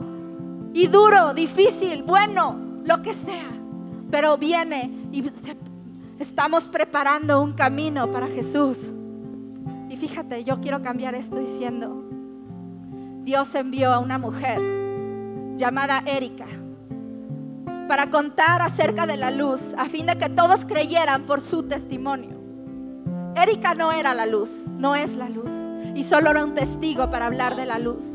Y 0.73 0.87
duro, 0.87 1.33
difícil, 1.33 2.03
bueno, 2.03 2.55
lo 2.83 3.01
que 3.01 3.13
sea, 3.13 3.49
pero 4.11 4.37
viene 4.37 4.91
y 5.11 5.27
estamos 6.19 6.67
preparando 6.67 7.41
un 7.41 7.53
camino 7.53 8.11
para 8.11 8.27
Jesús. 8.27 8.77
Y 9.89 9.97
fíjate, 9.97 10.43
yo 10.43 10.61
quiero 10.61 10.81
cambiar 10.81 11.15
esto 11.15 11.37
diciendo, 11.37 12.05
Dios 13.23 13.53
envió 13.55 13.91
a 13.91 13.99
una 13.99 14.17
mujer 14.17 14.61
llamada 15.57 16.03
Erika 16.05 16.45
para 17.87 18.09
contar 18.09 18.61
acerca 18.61 19.05
de 19.05 19.17
la 19.17 19.31
luz, 19.31 19.61
a 19.77 19.85
fin 19.85 20.05
de 20.05 20.17
que 20.17 20.29
todos 20.29 20.65
creyeran 20.65 21.23
por 21.25 21.41
su 21.41 21.63
testimonio. 21.63 22.37
Erika 23.35 23.73
no 23.73 23.91
era 23.91 24.13
la 24.13 24.25
luz, 24.25 24.51
no 24.77 24.95
es 24.95 25.15
la 25.15 25.29
luz, 25.29 25.51
y 25.95 26.03
solo 26.03 26.29
era 26.29 26.43
un 26.43 26.53
testigo 26.53 27.09
para 27.09 27.25
hablar 27.25 27.55
de 27.55 27.65
la 27.65 27.79
luz, 27.79 28.05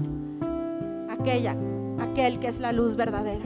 aquella, 1.23 1.57
aquel 2.00 2.41
que 2.41 2.49
es 2.49 2.59
la 2.59 2.73
luz 2.73 2.97
verdadera. 2.97 3.45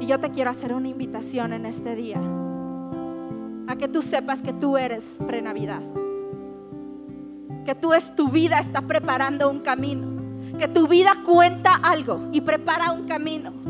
Y 0.00 0.06
yo 0.06 0.18
te 0.20 0.30
quiero 0.30 0.50
hacer 0.50 0.72
una 0.72 0.88
invitación 0.88 1.52
en 1.52 1.66
este 1.66 1.94
día, 1.94 2.20
a 3.66 3.76
que 3.76 3.88
tú 3.88 4.02
sepas 4.02 4.42
que 4.42 4.52
tú 4.52 4.76
eres 4.76 5.16
pre-Navidad, 5.26 5.82
que 7.64 7.74
tú 7.74 7.92
es 7.94 8.14
tu 8.14 8.28
vida 8.28 8.58
está 8.58 8.82
preparando 8.82 9.50
un 9.50 9.60
camino, 9.60 10.06
que 10.58 10.68
tu 10.68 10.86
vida 10.86 11.22
cuenta 11.24 11.74
algo 11.74 12.28
y 12.32 12.40
prepara 12.40 12.92
un 12.92 13.06
camino 13.06 13.64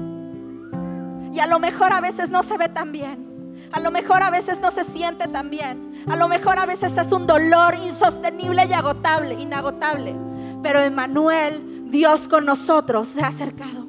y 1.35 1.41
a 1.41 1.47
lo 1.49 1.59
mejor 1.59 1.93
a 1.93 2.01
veces 2.01 2.31
no 2.31 2.45
se 2.45 2.57
ve 2.57 2.69
tan 2.69 2.93
bien. 2.93 3.59
A 3.73 3.81
lo 3.81 3.91
mejor 3.91 4.23
a 4.23 4.31
veces 4.31 4.61
no 4.61 4.71
se 4.71 4.85
siente 4.85 5.27
tan 5.27 5.51
bien. 5.51 6.05
A 6.09 6.15
lo 6.15 6.29
mejor 6.29 6.61
a 6.61 6.67
veces 6.67 6.97
es 6.97 7.11
un 7.11 7.27
dolor 7.27 7.75
insostenible 7.75 8.65
y 8.67 8.73
agotable, 8.73 9.35
inagotable. 9.35 10.15
Pero 10.63 10.79
Emmanuel, 10.79 11.74
Dios 11.95 12.27
con 12.27 12.45
nosotros, 12.45 13.07
se 13.07 13.23
ha 13.23 13.29
acercado. 13.29 13.87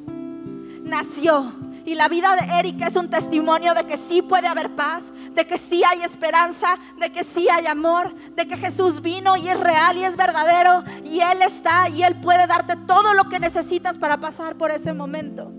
Nació. 0.84 1.54
Y 1.86 1.96
la 1.96 2.08
vida 2.08 2.36
de 2.36 2.60
Erika 2.60 2.86
es 2.86 2.96
un 2.96 3.10
testimonio 3.10 3.74
de 3.74 3.84
que 3.88 3.98
sí 3.98 4.22
puede 4.22 4.48
haber 4.48 4.76
paz, 4.76 5.04
de 5.34 5.48
que 5.48 5.58
sí 5.58 5.84
hay 5.84 6.04
esperanza, 6.04 6.78
de 7.00 7.12
que 7.12 7.24
sí 7.24 7.48
hay 7.50 7.66
amor, 7.66 8.14
de 8.36 8.48
que 8.48 8.58
Jesús 8.58 9.02
vino 9.02 9.36
y 9.38 9.50
es 9.50 9.60
real 9.60 9.98
y 9.98 10.04
es 10.04 10.16
verdadero 10.18 10.84
y 11.04 11.20
Él 11.20 11.42
está 11.42 11.90
y 11.90 12.04
Él 12.04 12.16
puede 12.22 12.46
darte 12.46 12.76
todo 12.76 13.16
lo 13.16 13.28
que 13.28 13.40
necesitas 13.40 13.98
para 13.98 14.18
pasar 14.18 14.56
por 14.56 14.70
ese 14.70 14.94
momento. 14.94 15.52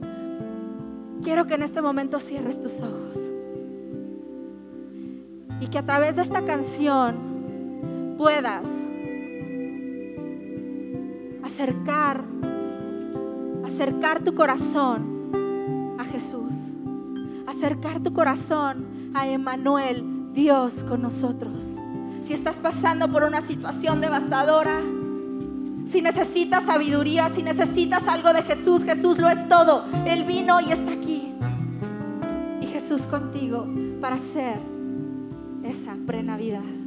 Quiero 1.25 1.49
que 1.49 1.55
en 1.55 1.65
este 1.65 1.83
momento 1.83 2.21
cierres 2.21 2.61
tus 2.62 2.81
ojos 2.81 3.19
y 5.61 5.67
que 5.67 5.79
a 5.79 5.85
través 5.85 6.15
de 6.15 6.23
esta 6.23 6.45
canción 6.45 8.15
puedas 8.17 8.62
acercar, 11.47 12.25
acercar 13.65 14.23
tu 14.23 14.35
corazón 14.35 15.97
a 15.99 16.05
Jesús, 16.05 16.57
acercar 17.47 18.00
tu 18.00 18.12
corazón 18.12 19.12
a 19.15 19.29
Emmanuel, 19.29 20.33
Dios 20.33 20.83
con 20.83 21.03
nosotros. 21.03 21.76
Si 22.25 22.35
estás 22.35 22.57
pasando 22.57 23.09
por 23.09 23.23
una 23.23 23.41
situación 23.41 24.00
devastadora, 24.00 24.81
si 25.87 26.03
necesitas 26.03 26.65
sabiduría, 26.65 27.31
si 27.35 27.45
necesitas 27.45 28.09
algo 28.09 28.33
de 28.33 28.43
Jesús, 28.43 28.83
Jesús 28.83 29.19
lo 29.19 29.29
es 29.29 29.49
todo. 29.49 29.85
Él 30.05 30.25
vino 30.25 30.61
y 30.61 30.73
está 30.73 30.93
aquí. 30.93 31.33
Y 32.61 32.67
Jesús 32.67 33.03
contigo 33.03 33.69
para 34.00 34.17
hacer 34.17 34.59
esa 35.62 35.97
pre-Navidad. 36.07 36.86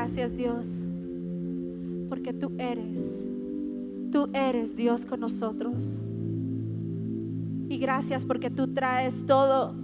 Gracias 0.00 0.34
Dios, 0.34 0.66
porque 2.08 2.32
tú 2.32 2.52
eres, 2.56 3.04
tú 4.10 4.30
eres 4.32 4.74
Dios 4.74 5.04
con 5.04 5.20
nosotros. 5.20 6.00
Y 7.68 7.76
gracias 7.76 8.24
porque 8.24 8.48
tú 8.48 8.72
traes 8.72 9.26
todo, 9.26 9.74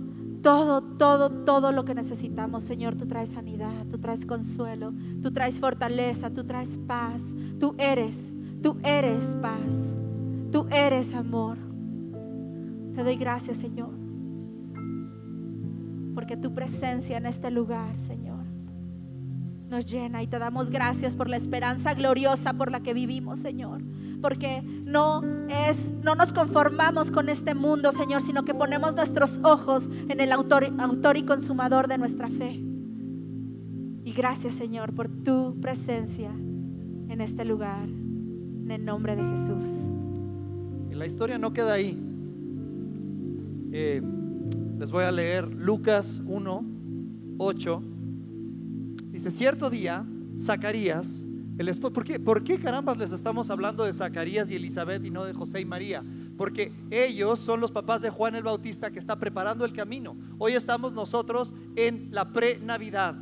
todo, 0.43 0.81
todo, 0.81 1.29
todo 1.45 1.71
lo 1.71 1.85
que 1.85 1.95
necesitamos, 1.95 2.63
Señor. 2.63 2.95
Tú 2.95 3.07
traes 3.07 3.29
sanidad, 3.29 3.85
tú 3.91 3.99
traes 3.99 4.25
consuelo, 4.25 4.95
tú 5.23 5.33
traes 5.33 5.61
fortaleza, 5.61 6.31
tú 6.31 6.45
traes 6.45 6.79
paz. 6.79 7.35
Tú 7.61 7.75
eres, 7.77 8.33
tú 8.63 8.79
eres 8.83 9.37
paz, 9.43 9.93
tú 10.51 10.67
eres 10.71 11.13
amor. 11.13 11.59
Te 12.95 13.05
doy 13.05 13.17
gracias, 13.17 13.59
Señor, 13.59 13.91
porque 16.15 16.39
tu 16.39 16.55
presencia 16.55 17.19
en 17.19 17.27
este 17.27 17.51
lugar, 17.51 18.01
Señor, 18.01 18.36
nos 19.69 19.87
llena 19.87 20.23
y 20.23 20.27
te 20.27 20.39
damos 20.39 20.71
gracias 20.71 21.15
por 21.15 21.29
la 21.29 21.37
esperanza 21.37 21.95
gloriosa 21.95 22.53
por 22.53 22.71
la 22.71 22.81
que 22.81 22.95
vivimos, 22.95 23.39
Señor 23.41 23.83
porque 24.21 24.63
no 24.63 25.23
es 25.49 25.91
no 26.03 26.15
nos 26.15 26.33
conformamos 26.33 27.11
con 27.11 27.29
este 27.29 27.55
mundo, 27.55 27.93
Señor, 27.93 28.23
sino 28.23 28.45
que 28.45 28.55
ponemos 28.55 28.95
nuestros 28.95 29.39
ojos 29.43 29.89
en 30.09 30.21
el 30.21 30.33
autor, 30.33 30.65
y 31.17 31.23
consumador 31.23 31.89
de 31.89 31.99
nuestra 31.99 32.29
fe. 32.29 32.61
Y 34.05 34.13
gracias, 34.13 34.55
Señor, 34.55 34.95
por 34.95 35.09
tu 35.09 35.57
presencia 35.61 36.31
en 36.31 37.21
este 37.21 37.45
lugar, 37.45 37.85
en 37.85 38.71
el 38.71 38.85
nombre 38.85 39.17
de 39.17 39.23
Jesús. 39.23 39.69
La 40.91 41.07
historia 41.07 41.39
no 41.39 41.53
queda 41.53 41.75
ahí. 41.75 41.99
Eh, 43.73 44.03
les 44.79 44.91
voy 44.91 45.05
a 45.05 45.13
leer 45.13 45.47
Lucas 45.53 46.23
1, 46.27 46.65
8. 47.39 47.83
Dice, 49.17 49.31
cierto 49.31 49.71
día, 49.71 50.05
Zacarías 50.39 51.25
¿por, 51.81 52.05
qué, 52.05 52.21
¿Por 52.21 52.45
qué 52.45 52.59
carambas 52.59 52.99
les 52.99 53.13
estamos 53.13 53.49
hablando 53.49 53.85
de 53.85 53.95
Zacarías 53.95 54.51
y 54.51 54.57
Elizabeth 54.57 55.03
y 55.07 55.11
no 55.11 55.25
de 55.25 55.33
José 55.33 55.63
y 55.63 55.65
María? 55.65 56.05
Porque 56.37 56.71
ellos 56.91 57.39
son 57.39 57.63
los 57.63 57.73
papás 57.73 58.03
de 58.03 58.11
Juan 58.11 58.35
el 58.35 58.43
Bautista 58.43 58.91
que 58.91 58.99
está 58.99 59.19
preparando 59.19 59.65
el 59.65 59.73
camino. 59.73 60.19
Hoy 60.37 60.53
estamos 60.53 60.93
nosotros 60.93 61.55
en 61.77 62.09
la 62.11 62.31
pre-Navidad. 62.31 63.17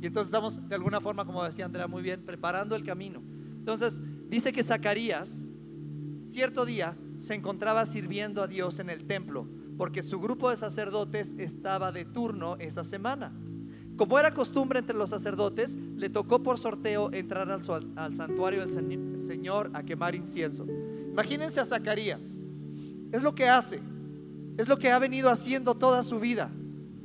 Y 0.00 0.06
entonces 0.06 0.28
estamos, 0.28 0.68
de 0.68 0.74
alguna 0.76 1.00
forma, 1.00 1.24
como 1.24 1.42
decía 1.42 1.64
Andrea 1.64 1.88
muy 1.88 2.02
bien, 2.04 2.24
preparando 2.24 2.76
el 2.76 2.84
camino. 2.84 3.20
Entonces, 3.58 4.00
dice 4.28 4.52
que 4.52 4.62
Zacarías, 4.62 5.42
cierto 6.26 6.64
día, 6.64 6.96
se 7.18 7.34
encontraba 7.34 7.86
sirviendo 7.86 8.44
a 8.44 8.46
Dios 8.46 8.78
en 8.78 8.88
el 8.88 9.04
templo, 9.04 9.48
porque 9.76 10.04
su 10.04 10.20
grupo 10.20 10.48
de 10.48 10.56
sacerdotes 10.56 11.34
estaba 11.38 11.90
de 11.90 12.04
turno 12.04 12.54
esa 12.60 12.84
semana. 12.84 13.32
Como 14.00 14.18
era 14.18 14.30
costumbre 14.30 14.78
entre 14.78 14.96
los 14.96 15.10
sacerdotes, 15.10 15.76
le 15.94 16.08
tocó 16.08 16.42
por 16.42 16.56
sorteo 16.56 17.12
entrar 17.12 17.50
al, 17.50 18.16
santuario 18.16 18.64
del 18.64 19.20
Señor 19.20 19.70
a 19.74 19.82
quemar 19.82 20.14
incienso. 20.14 20.64
Imagínense 21.10 21.60
a 21.60 21.66
Zacarías. 21.66 22.34
Es 23.12 23.22
lo 23.22 23.34
que 23.34 23.46
hace. 23.46 23.78
Es 24.56 24.68
lo 24.68 24.78
que 24.78 24.90
ha 24.90 24.98
venido 24.98 25.28
haciendo 25.28 25.74
toda 25.74 26.02
su 26.02 26.18
vida. 26.18 26.50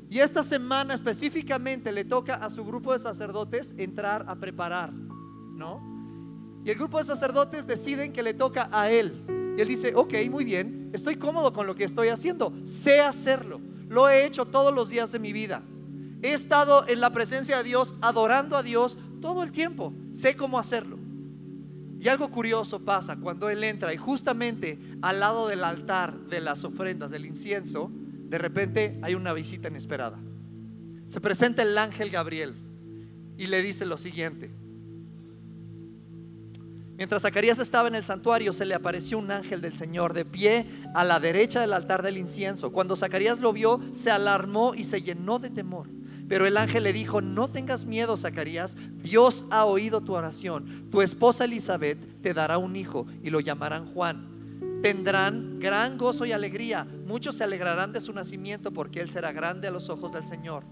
Y 0.09 0.19
esta 0.19 0.41
semana 0.41 0.93
específicamente 0.93 1.91
le 1.91 2.05
toca 2.05 2.35
a 2.35 2.49
su 2.49 2.63
grupo 2.63 2.93
de 2.93 2.99
sacerdotes 2.99 3.75
entrar 3.77 4.23
a 4.29 4.35
preparar, 4.37 4.93
¿no? 4.93 5.81
Y 6.63 6.69
el 6.69 6.77
grupo 6.77 6.99
de 6.99 7.03
sacerdotes 7.03 7.67
deciden 7.67 8.13
que 8.13 8.23
le 8.23 8.33
toca 8.33 8.69
a 8.71 8.89
él. 8.89 9.25
Y 9.57 9.61
él 9.61 9.67
dice, 9.67 9.91
ok, 9.93 10.13
muy 10.31 10.45
bien, 10.45 10.91
estoy 10.93 11.17
cómodo 11.17 11.51
con 11.51 11.67
lo 11.67 11.75
que 11.75 11.83
estoy 11.83 12.07
haciendo, 12.07 12.53
sé 12.63 13.01
hacerlo, 13.01 13.59
lo 13.89 14.07
he 14.07 14.25
hecho 14.25 14.45
todos 14.45 14.73
los 14.73 14.87
días 14.87 15.11
de 15.11 15.19
mi 15.19 15.33
vida. 15.33 15.61
He 16.25 16.33
estado 16.33 16.87
en 16.87 17.01
la 17.01 17.11
presencia 17.11 17.57
de 17.57 17.63
Dios, 17.63 17.93
adorando 18.01 18.57
a 18.57 18.63
Dios 18.63 18.97
todo 19.21 19.43
el 19.43 19.51
tiempo. 19.51 19.93
Sé 20.09 20.35
cómo 20.35 20.57
hacerlo. 20.57 20.97
Y 21.99 22.07
algo 22.07 22.31
curioso 22.31 22.83
pasa 22.83 23.15
cuando 23.15 23.47
Él 23.47 23.63
entra 23.63 23.93
y 23.93 23.97
justamente 23.97 24.79
al 25.03 25.19
lado 25.19 25.47
del 25.47 25.63
altar 25.63 26.17
de 26.21 26.41
las 26.41 26.65
ofrendas, 26.65 27.11
del 27.11 27.27
incienso, 27.27 27.91
de 27.93 28.39
repente 28.39 28.97
hay 29.03 29.13
una 29.13 29.33
visita 29.33 29.67
inesperada. 29.67 30.17
Se 31.05 31.21
presenta 31.21 31.61
el 31.61 31.77
ángel 31.77 32.09
Gabriel 32.09 32.55
y 33.37 33.45
le 33.45 33.61
dice 33.61 33.85
lo 33.85 33.99
siguiente. 33.99 34.49
Mientras 36.97 37.21
Zacarías 37.21 37.59
estaba 37.59 37.87
en 37.87 37.93
el 37.93 38.03
santuario, 38.03 38.51
se 38.51 38.65
le 38.65 38.73
apareció 38.73 39.19
un 39.19 39.29
ángel 39.29 39.61
del 39.61 39.75
Señor 39.75 40.13
de 40.13 40.25
pie 40.25 40.65
a 40.95 41.03
la 41.03 41.19
derecha 41.19 41.61
del 41.61 41.73
altar 41.73 42.01
del 42.01 42.17
incienso. 42.17 42.71
Cuando 42.71 42.95
Zacarías 42.95 43.39
lo 43.39 43.53
vio, 43.53 43.79
se 43.93 44.09
alarmó 44.09 44.73
y 44.73 44.85
se 44.85 45.03
llenó 45.03 45.37
de 45.37 45.51
temor. 45.51 45.87
Pero 46.27 46.47
el 46.47 46.57
ángel 46.57 46.83
le 46.83 46.93
dijo, 46.93 47.21
no 47.21 47.49
tengas 47.49 47.85
miedo, 47.85 48.17
Zacarías, 48.17 48.75
Dios 49.03 49.45
ha 49.51 49.65
oído 49.65 50.01
tu 50.01 50.13
oración. 50.13 50.87
Tu 50.89 51.01
esposa 51.01 51.45
Elizabeth 51.45 52.21
te 52.21 52.33
dará 52.33 52.57
un 52.57 52.75
hijo 52.75 53.05
y 53.21 53.29
lo 53.29 53.39
llamarán 53.39 53.85
Juan. 53.85 54.79
Tendrán 54.81 55.59
gran 55.59 55.97
gozo 55.97 56.25
y 56.25 56.31
alegría. 56.31 56.85
Muchos 57.05 57.35
se 57.35 57.43
alegrarán 57.43 57.91
de 57.91 58.01
su 58.01 58.11
nacimiento 58.13 58.71
porque 58.71 59.01
él 59.01 59.09
será 59.09 59.31
grande 59.31 59.67
a 59.67 59.71
los 59.71 59.89
ojos 59.89 60.13
del 60.13 60.25
Señor. 60.25 60.63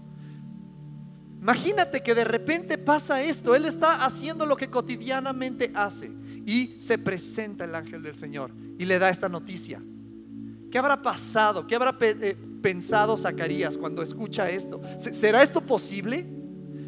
Imagínate 1.40 2.02
que 2.02 2.14
de 2.14 2.24
repente 2.24 2.78
pasa 2.78 3.22
esto. 3.22 3.54
Él 3.54 3.66
está 3.66 4.04
haciendo 4.04 4.46
lo 4.46 4.56
que 4.56 4.70
cotidianamente 4.70 5.70
hace 5.74 6.10
y 6.46 6.80
se 6.80 6.98
presenta 6.98 7.64
el 7.64 7.74
ángel 7.74 8.02
del 8.02 8.16
Señor 8.16 8.50
y 8.78 8.84
le 8.84 8.98
da 8.98 9.10
esta 9.10 9.28
noticia. 9.28 9.80
¿Qué 10.70 10.78
habrá 10.78 11.02
pasado? 11.02 11.66
¿Qué 11.66 11.76
habrá 11.76 11.96
eh, 12.00 12.36
pensado 12.64 13.14
Zacarías 13.18 13.76
cuando 13.76 14.00
escucha 14.00 14.48
esto? 14.48 14.80
¿Será 14.96 15.42
esto 15.42 15.60
posible? 15.60 16.26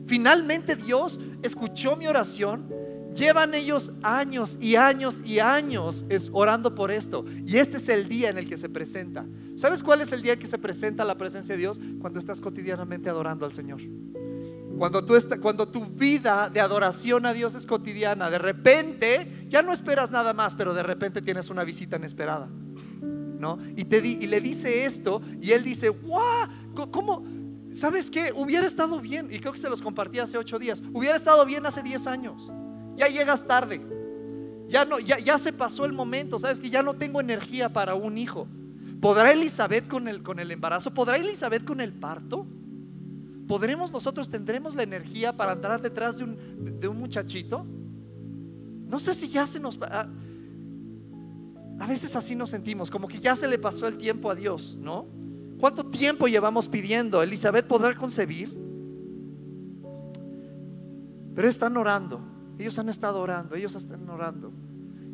Finalmente 0.07 0.75
Dios 0.75 1.21
escuchó 1.43 1.97
mi 1.97 2.07
oración. 2.07 2.73
Llevan 3.15 3.53
ellos 3.53 3.93
años 4.03 4.57
y 4.59 4.77
años 4.77 5.21
y 5.23 5.39
años 5.39 6.07
orando 6.33 6.75
por 6.75 6.91
esto. 6.91 7.27
Y 7.45 7.59
este 7.59 7.77
es 7.77 7.91
el 7.91 8.09
día 8.09 8.31
en 8.31 8.39
el 8.39 8.49
que 8.49 8.57
se 8.57 8.71
presenta. 8.71 9.27
¿Sabes 9.55 9.83
cuál 9.83 10.01
es 10.01 10.13
el 10.13 10.23
día 10.23 10.33
en 10.33 10.39
que 10.39 10.47
se 10.47 10.57
presenta 10.57 11.05
la 11.05 11.19
presencia 11.19 11.55
de 11.55 11.59
Dios? 11.59 11.79
Cuando 12.01 12.19
estás 12.19 12.41
cotidianamente 12.41 13.11
adorando 13.11 13.45
al 13.45 13.53
Señor. 13.53 13.83
Cuando, 14.79 15.05
tú 15.05 15.15
cuando 15.43 15.69
tu 15.69 15.85
vida 15.85 16.49
de 16.51 16.61
adoración 16.61 17.27
a 17.27 17.35
Dios 17.35 17.55
es 17.55 17.67
cotidiana, 17.67 18.31
de 18.31 18.39
repente 18.39 19.47
ya 19.49 19.61
no 19.61 19.75
esperas 19.75 20.11
nada 20.11 20.33
más, 20.33 20.55
pero 20.55 20.73
de 20.73 20.83
repente 20.83 21.21
tienes 21.21 21.51
una 21.51 21.65
visita 21.65 21.97
inesperada. 21.97 22.49
Y, 23.77 23.85
te 23.85 23.99
y 23.99 24.27
le 24.27 24.41
dice 24.41 24.85
esto 24.85 25.21
y 25.41 25.53
él 25.53 25.65
dice, 25.65 25.89
¡guau! 25.89 26.49
¿Cómo? 26.91 27.25
¿Sabes 27.73 28.11
qué? 28.11 28.33
Hubiera 28.35 28.67
estado 28.67 29.01
bien, 29.01 29.29
y 29.31 29.39
creo 29.39 29.53
que 29.53 29.59
se 29.59 29.69
los 29.69 29.83
compartí 29.83 30.19
hace 30.19 30.39
ocho 30.39 30.59
días, 30.59 30.83
hubiera 30.93 31.17
estado 31.17 31.45
bien 31.45 31.67
hace 31.67 31.83
diez 31.83 32.07
años. 32.07 32.51
Ya 32.97 33.09
llegas 33.09 33.47
tarde. 33.47 33.81
Ya, 34.69 34.85
no, 34.85 34.99
ya, 34.99 35.19
ya 35.19 35.39
se 35.39 35.53
pasó 35.53 35.85
el 35.85 35.93
momento, 35.93 36.39
¿sabes? 36.39 36.59
Que 36.59 36.71
ya 36.71 36.83
no 36.83 36.95
tengo 36.95 37.21
energía 37.21 37.73
para 37.73 37.95
un 37.95 38.19
hijo. 38.19 38.49
¿Podrá 39.01 39.31
Elizabeth 39.33 39.87
con 39.89 40.09
el, 40.09 40.23
con 40.23 40.41
el 40.41 40.51
embarazo? 40.51 40.93
¿Podrá 40.93 41.17
Elizabeth 41.17 41.65
con 41.65 41.81
el 41.81 41.93
parto? 41.93 42.47
¿Podremos 43.47 43.93
nosotros, 43.93 44.29
tendremos 44.29 44.75
la 44.75 44.83
energía 44.83 45.37
para 45.37 45.53
andar 45.53 45.81
detrás 45.81 46.19
de 46.19 46.25
un, 46.25 46.81
de 46.81 46.89
un 46.89 46.99
muchachito? 46.99 47.65
No 48.89 48.99
sé 48.99 49.15
si 49.15 49.29
ya 49.29 49.47
se 49.47 49.61
nos... 49.61 49.79
a 51.79 51.87
veces 51.87 52.17
así 52.17 52.35
nos 52.35 52.51
sentimos, 52.51 52.91
como 52.91 53.07
que 53.07 53.21
ya 53.21 53.37
se 53.37 53.49
le 53.49 53.59
pasó 53.59 53.87
el 53.87 53.99
tiempo 53.99 54.31
a 54.31 54.35
Dios, 54.35 54.77
¿no? 54.81 55.07
¿Cuánto 55.59 55.85
tiempo 55.85 56.27
llevamos 56.27 56.69
pidiendo? 56.69 57.23
¿Elizabeth 57.23 57.67
podrá 57.67 57.95
concebir? 57.95 58.57
Pero 61.35 61.49
están 61.49 61.77
orando, 61.77 62.21
ellos 62.59 62.79
han 62.79 62.89
estado 62.89 63.21
orando, 63.21 63.55
ellos 63.55 63.75
están 63.75 64.09
orando. 64.09 64.53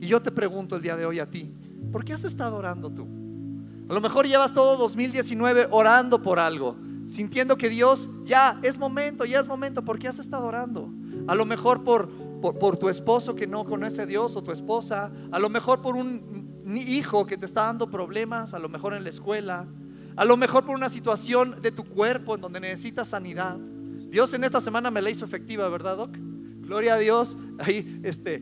Y 0.01 0.07
yo 0.07 0.23
te 0.23 0.31
pregunto 0.31 0.77
el 0.77 0.83
día 0.83 0.97
de 0.97 1.05
hoy 1.05 1.19
a 1.19 1.29
ti, 1.29 1.53
¿por 1.91 2.05
qué 2.05 2.13
has 2.13 2.25
estado 2.25 2.57
orando 2.57 2.91
tú? 2.91 3.07
A 3.89 3.93
lo 3.93 4.01
mejor 4.01 4.27
llevas 4.27 4.55
todo 4.55 4.77
2019 4.77 5.69
orando 5.71 6.23
por 6.23 6.39
algo, 6.39 6.77
sintiendo 7.07 7.57
que 7.57 7.69
Dios 7.69 8.09
ya 8.25 8.59
es 8.63 8.79
momento, 8.79 9.25
ya 9.25 9.41
es 9.41 9.49
momento, 9.49 9.85
¿por 9.85 9.99
qué 9.99 10.09
has 10.09 10.21
estado 10.21 10.47
orando? 10.47 10.89
A 11.27 11.35
lo 11.35 11.45
mejor 11.45 11.83
por, 11.83 12.09
por, 12.41 12.59
por 12.59 12.77
tu 12.77 12.89
esposo 12.89 13.35
que 13.35 13.47
no 13.47 13.65
conoce 13.65 14.03
a 14.03 14.07
Dios 14.07 14.37
o 14.37 14.43
tu 14.43 14.53
esposa, 14.53 15.11
a 15.31 15.39
lo 15.39 15.49
mejor 15.49 15.83
por 15.83 15.97
un 15.97 16.52
hijo 16.67 17.27
que 17.27 17.37
te 17.37 17.47
está 17.47 17.63
dando 17.63 17.91
problemas, 17.91 18.55
a 18.55 18.59
lo 18.59 18.69
mejor 18.69 18.95
en 18.95 19.05
la 19.05 19.11
escuela, 19.11 19.67
a 20.17 20.25
lo 20.25 20.37
mejor 20.37 20.65
por 20.65 20.75
una 20.75 20.89
situación 20.89 21.61
de 21.63 21.73
tu 21.73 21.85
cuerpo 21.85 22.35
en 22.35 22.41
donde 22.41 22.61
necesitas 22.61 23.09
sanidad. 23.09 23.57
Dios 24.11 24.33
en 24.35 24.45
esta 24.45 24.61
semana 24.61 24.91
me 24.91 25.01
la 25.01 25.11
hizo 25.11 25.25
efectiva, 25.25 25.69
¿verdad, 25.69 25.97
Doc? 25.97 26.17
Gloria 26.61 26.95
a 26.95 26.99
Dios, 26.99 27.37
ahí 27.59 28.01
este, 28.03 28.37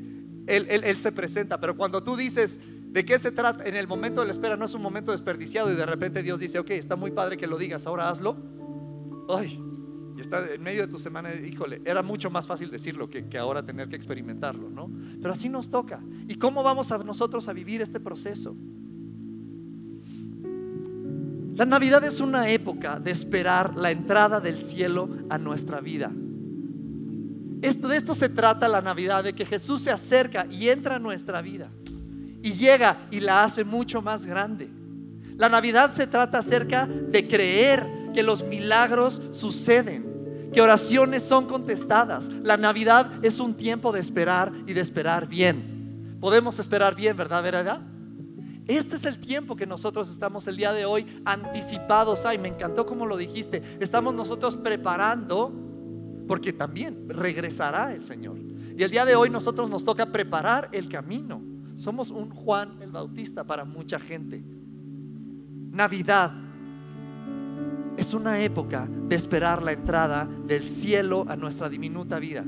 él, 0.47 0.67
él, 0.69 0.97
se 0.97 1.13
presenta, 1.13 1.61
pero 1.61 1.77
cuando 1.77 2.03
tú 2.03 2.17
dices, 2.17 2.59
¿de 2.61 3.05
qué 3.05 3.19
se 3.19 3.31
trata? 3.31 3.65
En 3.65 3.77
el 3.77 3.87
momento 3.87 4.21
de 4.21 4.27
la 4.27 4.33
espera 4.33 4.57
no 4.57 4.65
es 4.65 4.75
un 4.75 4.83
momento 4.83 5.13
desperdiciado 5.13 5.73
y 5.73 5.77
de 5.77 5.87
repente 5.87 6.23
Dios 6.23 6.41
dice, 6.41 6.59
ok, 6.59 6.71
está 6.71 6.97
muy 6.97 7.13
padre 7.13 7.37
que 7.37 7.47
lo 7.47 7.57
digas, 7.57 7.87
ahora 7.87 8.09
hazlo. 8.09 8.37
Ay, 9.29 9.63
y 10.21 10.55
en 10.55 10.63
medio 10.63 10.83
de 10.83 10.89
tu 10.89 10.99
semana, 10.99 11.35
híjole, 11.35 11.81
era 11.85 12.03
mucho 12.03 12.31
más 12.31 12.47
fácil 12.47 12.71
decirlo 12.71 13.09
que, 13.09 13.27
que, 13.27 13.39
ahora 13.39 13.65
tener 13.65 13.89
que 13.89 13.97
experimentarlo, 13.97 14.71
¿no? 14.71 14.91
Pero 15.21 15.33
así 15.33 15.49
nos 15.49 15.71
toca. 15.71 16.01
¿Y 16.29 16.37
cómo 16.37 16.63
vamos 16.63 16.93
a 16.93 16.99
nosotros 16.99 17.49
a 17.49 17.53
vivir 17.53 17.81
este 17.83 18.01
proceso? 18.01 18.55
La 21.55 21.67
Navidad 21.67 22.03
es 22.05 22.21
una 22.21 22.49
época 22.49 22.99
de 22.99 23.11
esperar 23.11 23.77
la 23.77 23.91
entrada 23.91 24.41
del 24.41 24.61
cielo 24.61 25.09
a 25.29 25.37
nuestra 25.37 25.81
vida. 25.81 26.11
Esto, 27.63 27.89
de 27.89 27.97
esto 27.97 28.15
se 28.15 28.29
trata 28.31 28.67
la 28.69 28.81
Navidad, 28.81 29.25
de 29.25 29.35
que 29.35 29.45
Jesús 29.45 29.83
se 29.83 29.91
acerca 29.91 30.47
y 30.47 30.71
entra 30.71 30.97
a 30.97 30.99
nuestra 30.99 31.43
vida 31.43 31.71
y 32.43 32.53
llega 32.53 33.07
y 33.11 33.21
la 33.21 33.45
hace 33.45 33.65
mucho 33.65 34.01
más 34.01 34.25
grande. 34.25 34.71
La 35.37 35.49
Navidad 35.49 35.93
se 35.93 36.07
trata 36.07 36.39
acerca 36.39 36.87
de 36.87 37.27
creer 37.29 37.87
que 38.15 38.23
los 38.23 38.43
milagros 38.43 39.23
suceden, 39.33 40.10
que 40.53 40.61
oraciones 40.61 41.23
son 41.23 41.47
contestadas. 41.47 42.29
La 42.43 42.57
Navidad 42.57 43.25
es 43.25 43.39
un 43.39 43.55
tiempo 43.55 43.93
de 43.93 44.01
esperar 44.01 44.53
y 44.67 44.73
de 44.73 44.81
esperar 44.81 45.27
bien. 45.29 46.19
Podemos 46.21 46.59
esperar 46.59 46.95
bien, 46.95 47.17
¿verdad? 47.17 47.43
¿Verdad? 47.43 47.81
Este 48.67 48.97
es 48.97 49.05
el 49.05 49.19
tiempo 49.19 49.57
que 49.57 49.67
nosotros 49.67 50.09
estamos 50.11 50.47
el 50.47 50.57
día 50.57 50.73
de 50.73 50.85
hoy 50.85 51.07
anticipados. 51.25 52.25
Ay, 52.25 52.39
me 52.39 52.49
encantó 52.49 52.87
como 52.87 53.07
lo 53.07 53.17
dijiste. 53.17 53.63
Estamos 53.81 54.15
nosotros 54.15 54.57
preparando 54.57 55.53
porque 56.29 56.53
también 56.53 57.09
regresará 57.09 57.93
el 57.95 58.05
Señor. 58.05 58.39
Y 58.77 58.83
el 58.83 58.91
día 58.91 59.05
de 59.05 59.17
hoy 59.17 59.31
nosotros 59.31 59.69
nos 59.69 59.85
toca 59.85 60.07
preparar 60.07 60.69
el 60.73 60.89
camino. 60.89 61.43
Somos 61.75 62.11
un 62.11 62.31
Juan 62.31 62.81
el 62.81 62.93
Bautista 62.93 63.43
para 63.43 63.65
mucha 63.65 63.99
gente. 63.99 64.43
Navidad 65.73 66.33
es 67.97 68.15
una 68.15 68.41
época 68.41 68.89
de 68.89 69.17
esperar 69.17 69.63
la 69.63 69.73
entrada 69.73 70.29
del 70.47 70.69
cielo 70.69 71.27
a 71.29 71.37
nuestra 71.37 71.69
diminuta 71.69 72.19
vida. 72.19 72.45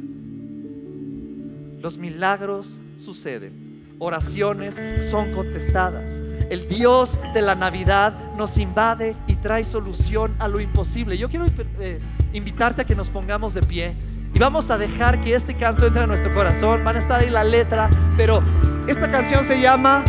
Los 1.81 1.99
milagros 1.99 2.81
suceden 2.97 3.73
oraciones 4.03 4.81
son 5.11 5.33
contestadas. 5.33 6.21
El 6.51 6.69
Dios 6.69 7.19
de 7.35 7.41
la 7.41 7.55
Navidad 7.55 8.15
nos 8.37 8.59
invade 8.59 9.15
y 9.27 9.37
trae 9.37 9.65
solución 9.65 10.35
a 10.39 10.49
lo 10.49 10.61
imposible. 10.61 11.17
Yo 11.17 11.29
quiero 11.29 11.47
eh, 11.79 12.01
invitarte 12.33 12.83
a 12.83 12.85
que 12.85 12.95
nos 12.95 13.11
pongamos 13.11 13.55
de 13.55 13.63
pie 13.63 13.95
y 14.35 14.39
vamos 14.39 14.71
a 14.71 14.79
dejar 14.79 15.21
que 15.21 15.35
este 15.35 15.55
canto 15.55 15.87
entre 15.87 16.03
a 16.03 16.07
nuestro 16.07 16.35
corazón. 16.35 16.83
Van 16.85 16.97
a 16.97 16.99
estar 16.99 17.21
ahí 17.21 17.31
la 17.31 17.45
letra, 17.45 17.89
pero 18.17 18.43
esta 18.89 19.11
canción 19.11 19.45
se 19.45 19.61
llama 19.61 20.05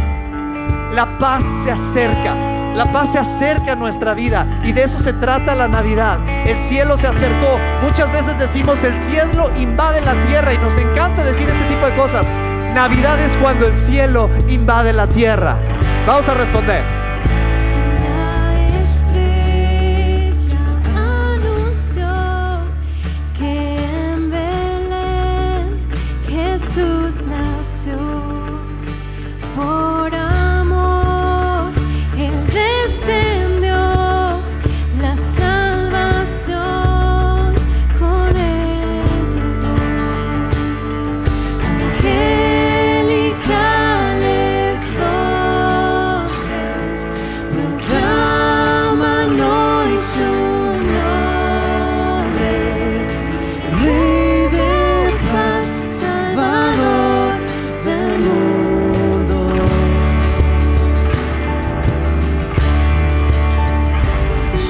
La 0.93 1.17
paz 1.19 1.43
se 1.63 1.71
acerca. 1.71 2.52
La 2.75 2.91
paz 2.91 3.11
se 3.11 3.19
acerca 3.19 3.73
a 3.73 3.75
nuestra 3.75 4.15
vida 4.15 4.47
y 4.63 4.73
de 4.73 4.83
eso 4.83 4.97
se 4.97 5.13
trata 5.13 5.53
la 5.53 5.67
Navidad. 5.67 6.19
El 6.47 6.59
cielo 6.59 6.97
se 6.97 7.07
acercó. 7.07 7.59
Muchas 7.83 8.11
veces 8.11 8.39
decimos 8.39 8.83
el 8.83 8.97
cielo 8.97 9.51
invade 9.57 10.01
la 10.01 10.19
tierra 10.25 10.53
y 10.53 10.57
nos 10.57 10.75
encanta 10.77 11.23
decir 11.23 11.47
este 11.47 11.65
tipo 11.65 11.85
de 11.85 11.93
cosas. 11.93 12.27
Navidad 12.73 13.19
es 13.19 13.37
cuando 13.37 13.67
el 13.67 13.77
cielo 13.77 14.29
invade 14.47 14.91
la 14.91 15.07
tierra. 15.07 15.57
Vamos 16.07 16.27
a 16.27 16.33
responder. 16.33 17.02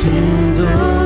to 0.03 0.09
the 0.55 1.02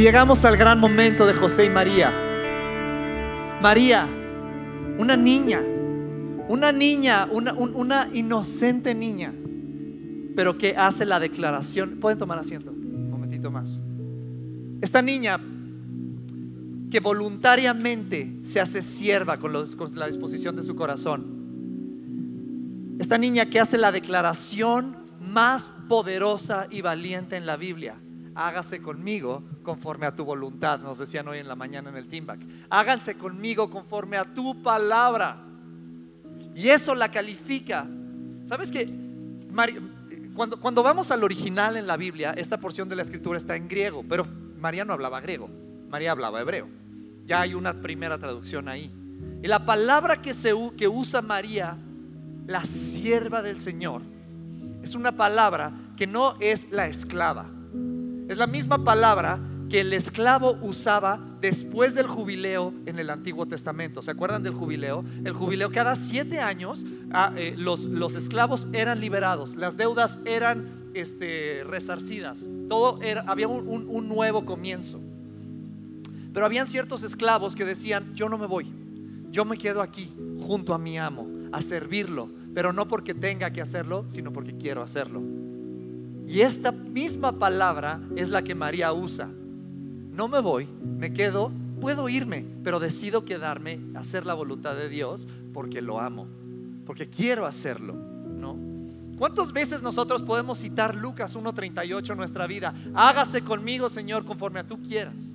llegamos 0.00 0.44
al 0.44 0.56
gran 0.56 0.78
momento 0.78 1.26
de 1.26 1.34
José 1.34 1.64
y 1.64 1.70
María. 1.70 2.12
María, 3.60 4.06
una 4.98 5.16
niña, 5.16 5.60
una 6.48 6.72
niña, 6.72 7.28
una, 7.30 8.08
inocente 8.12 8.94
niña, 8.94 9.32
pero 10.36 10.56
que 10.56 10.76
hace 10.76 11.04
la 11.04 11.18
declaración. 11.18 11.98
Pueden 12.00 12.18
tomar 12.18 12.38
asiento, 12.38 12.70
un 12.70 13.10
momentito 13.10 13.50
más. 13.50 13.80
Esta 14.80 15.02
niña 15.02 15.40
que 16.90 17.00
voluntariamente 17.00 18.36
se 18.44 18.60
hace 18.60 18.82
sierva 18.82 19.38
con, 19.38 19.52
con 19.76 19.98
la 19.98 20.06
disposición 20.06 20.54
de 20.56 20.62
su 20.62 20.76
corazón. 20.76 21.38
Esta 22.98 23.18
niña 23.18 23.46
que 23.46 23.60
hace 23.60 23.78
la 23.78 23.92
declaración 23.92 24.96
más 25.20 25.72
poderosa 25.88 26.66
y 26.70 26.82
valiente 26.82 27.36
en 27.36 27.46
la 27.46 27.56
Biblia. 27.56 27.96
Hágase 28.38 28.80
conmigo 28.80 29.42
conforme 29.64 30.06
a 30.06 30.14
tu 30.14 30.24
voluntad, 30.24 30.78
nos 30.78 30.96
decían 30.98 31.26
hoy 31.26 31.38
en 31.38 31.48
la 31.48 31.56
mañana 31.56 31.90
en 31.90 31.96
el 31.96 32.06
Teamback. 32.06 32.38
Háganse 32.70 33.18
conmigo 33.18 33.68
conforme 33.68 34.16
a 34.16 34.32
tu 34.32 34.62
palabra. 34.62 35.38
Y 36.54 36.68
eso 36.68 36.94
la 36.94 37.10
califica. 37.10 37.88
¿Sabes 38.44 38.70
qué? 38.70 38.88
Cuando, 40.36 40.60
cuando 40.60 40.84
vamos 40.84 41.10
al 41.10 41.24
original 41.24 41.76
en 41.76 41.88
la 41.88 41.96
Biblia, 41.96 42.32
esta 42.36 42.60
porción 42.60 42.88
de 42.88 42.94
la 42.94 43.02
escritura 43.02 43.38
está 43.38 43.56
en 43.56 43.66
griego, 43.66 44.04
pero 44.08 44.24
María 44.56 44.84
no 44.84 44.92
hablaba 44.92 45.20
griego, 45.20 45.50
María 45.88 46.12
hablaba 46.12 46.40
hebreo. 46.40 46.68
Ya 47.26 47.40
hay 47.40 47.54
una 47.54 47.80
primera 47.80 48.18
traducción 48.18 48.68
ahí. 48.68 48.88
Y 49.42 49.48
la 49.48 49.66
palabra 49.66 50.22
que, 50.22 50.32
se, 50.32 50.54
que 50.76 50.86
usa 50.86 51.22
María, 51.22 51.76
la 52.46 52.62
sierva 52.64 53.42
del 53.42 53.58
Señor, 53.58 54.02
es 54.84 54.94
una 54.94 55.16
palabra 55.16 55.72
que 55.96 56.06
no 56.06 56.36
es 56.38 56.70
la 56.70 56.86
esclava. 56.86 57.57
Es 58.28 58.36
la 58.36 58.46
misma 58.46 58.84
palabra 58.84 59.40
que 59.70 59.80
el 59.80 59.92
esclavo 59.94 60.58
usaba 60.60 61.18
después 61.40 61.94
del 61.94 62.06
jubileo 62.06 62.74
en 62.84 62.98
el 62.98 63.08
Antiguo 63.08 63.46
Testamento. 63.46 64.02
¿Se 64.02 64.10
acuerdan 64.10 64.42
del 64.42 64.52
jubileo? 64.52 65.02
El 65.24 65.32
jubileo 65.32 65.70
cada 65.70 65.96
siete 65.96 66.38
años 66.38 66.84
ah, 67.10 67.32
eh, 67.36 67.54
los, 67.56 67.86
los, 67.86 68.14
esclavos 68.14 68.68
eran 68.72 69.00
liberados, 69.00 69.56
las 69.56 69.78
deudas 69.78 70.18
eran 70.26 70.90
este, 70.94 71.64
resarcidas, 71.64 72.46
todo 72.68 73.00
era, 73.02 73.24
había 73.26 73.48
un, 73.48 73.86
un 73.88 74.08
nuevo 74.08 74.44
comienzo. 74.44 75.00
Pero 76.32 76.44
habían 76.44 76.66
ciertos 76.66 77.02
esclavos 77.02 77.56
que 77.56 77.64
decían, 77.64 78.14
yo 78.14 78.28
no 78.28 78.36
me 78.36 78.46
voy, 78.46 78.70
yo 79.30 79.44
me 79.44 79.56
quedo 79.56 79.80
aquí 79.80 80.14
junto 80.40 80.74
a 80.74 80.78
mi 80.78 80.98
amo, 80.98 81.26
a 81.50 81.62
servirlo, 81.62 82.30
pero 82.54 82.72
no 82.72 82.88
porque 82.88 83.14
tenga 83.14 83.50
que 83.50 83.62
hacerlo, 83.62 84.04
sino 84.08 84.32
porque 84.32 84.54
quiero 84.56 84.82
hacerlo. 84.82 85.22
Y 86.28 86.42
esta 86.42 86.70
misma 86.70 87.32
palabra 87.32 88.00
es 88.14 88.28
la 88.28 88.42
que 88.42 88.54
María 88.54 88.92
usa 88.92 89.28
no 90.18 90.26
me 90.26 90.40
voy, 90.40 90.66
me 90.66 91.12
quedo, 91.12 91.52
puedo 91.80 92.08
irme, 92.08 92.44
pero 92.64 92.80
decido 92.80 93.24
quedarme, 93.24 93.78
hacer 93.94 94.26
la 94.26 94.34
voluntad 94.34 94.74
de 94.74 94.88
Dios 94.88 95.28
porque 95.54 95.80
lo 95.80 96.00
amo, 96.00 96.26
porque 96.84 97.08
quiero 97.08 97.46
hacerlo, 97.46 97.94
¿no? 97.94 98.56
¿Cuántas 99.16 99.52
veces 99.52 99.80
nosotros 99.80 100.22
podemos 100.22 100.58
citar 100.58 100.96
Lucas 100.96 101.36
1.38 101.36 102.10
en 102.10 102.16
nuestra 102.16 102.48
vida? 102.48 102.74
Hágase 102.94 103.42
conmigo, 103.42 103.88
Señor, 103.88 104.24
conforme 104.24 104.58
a 104.58 104.66
tú 104.66 104.82
quieras. 104.82 105.32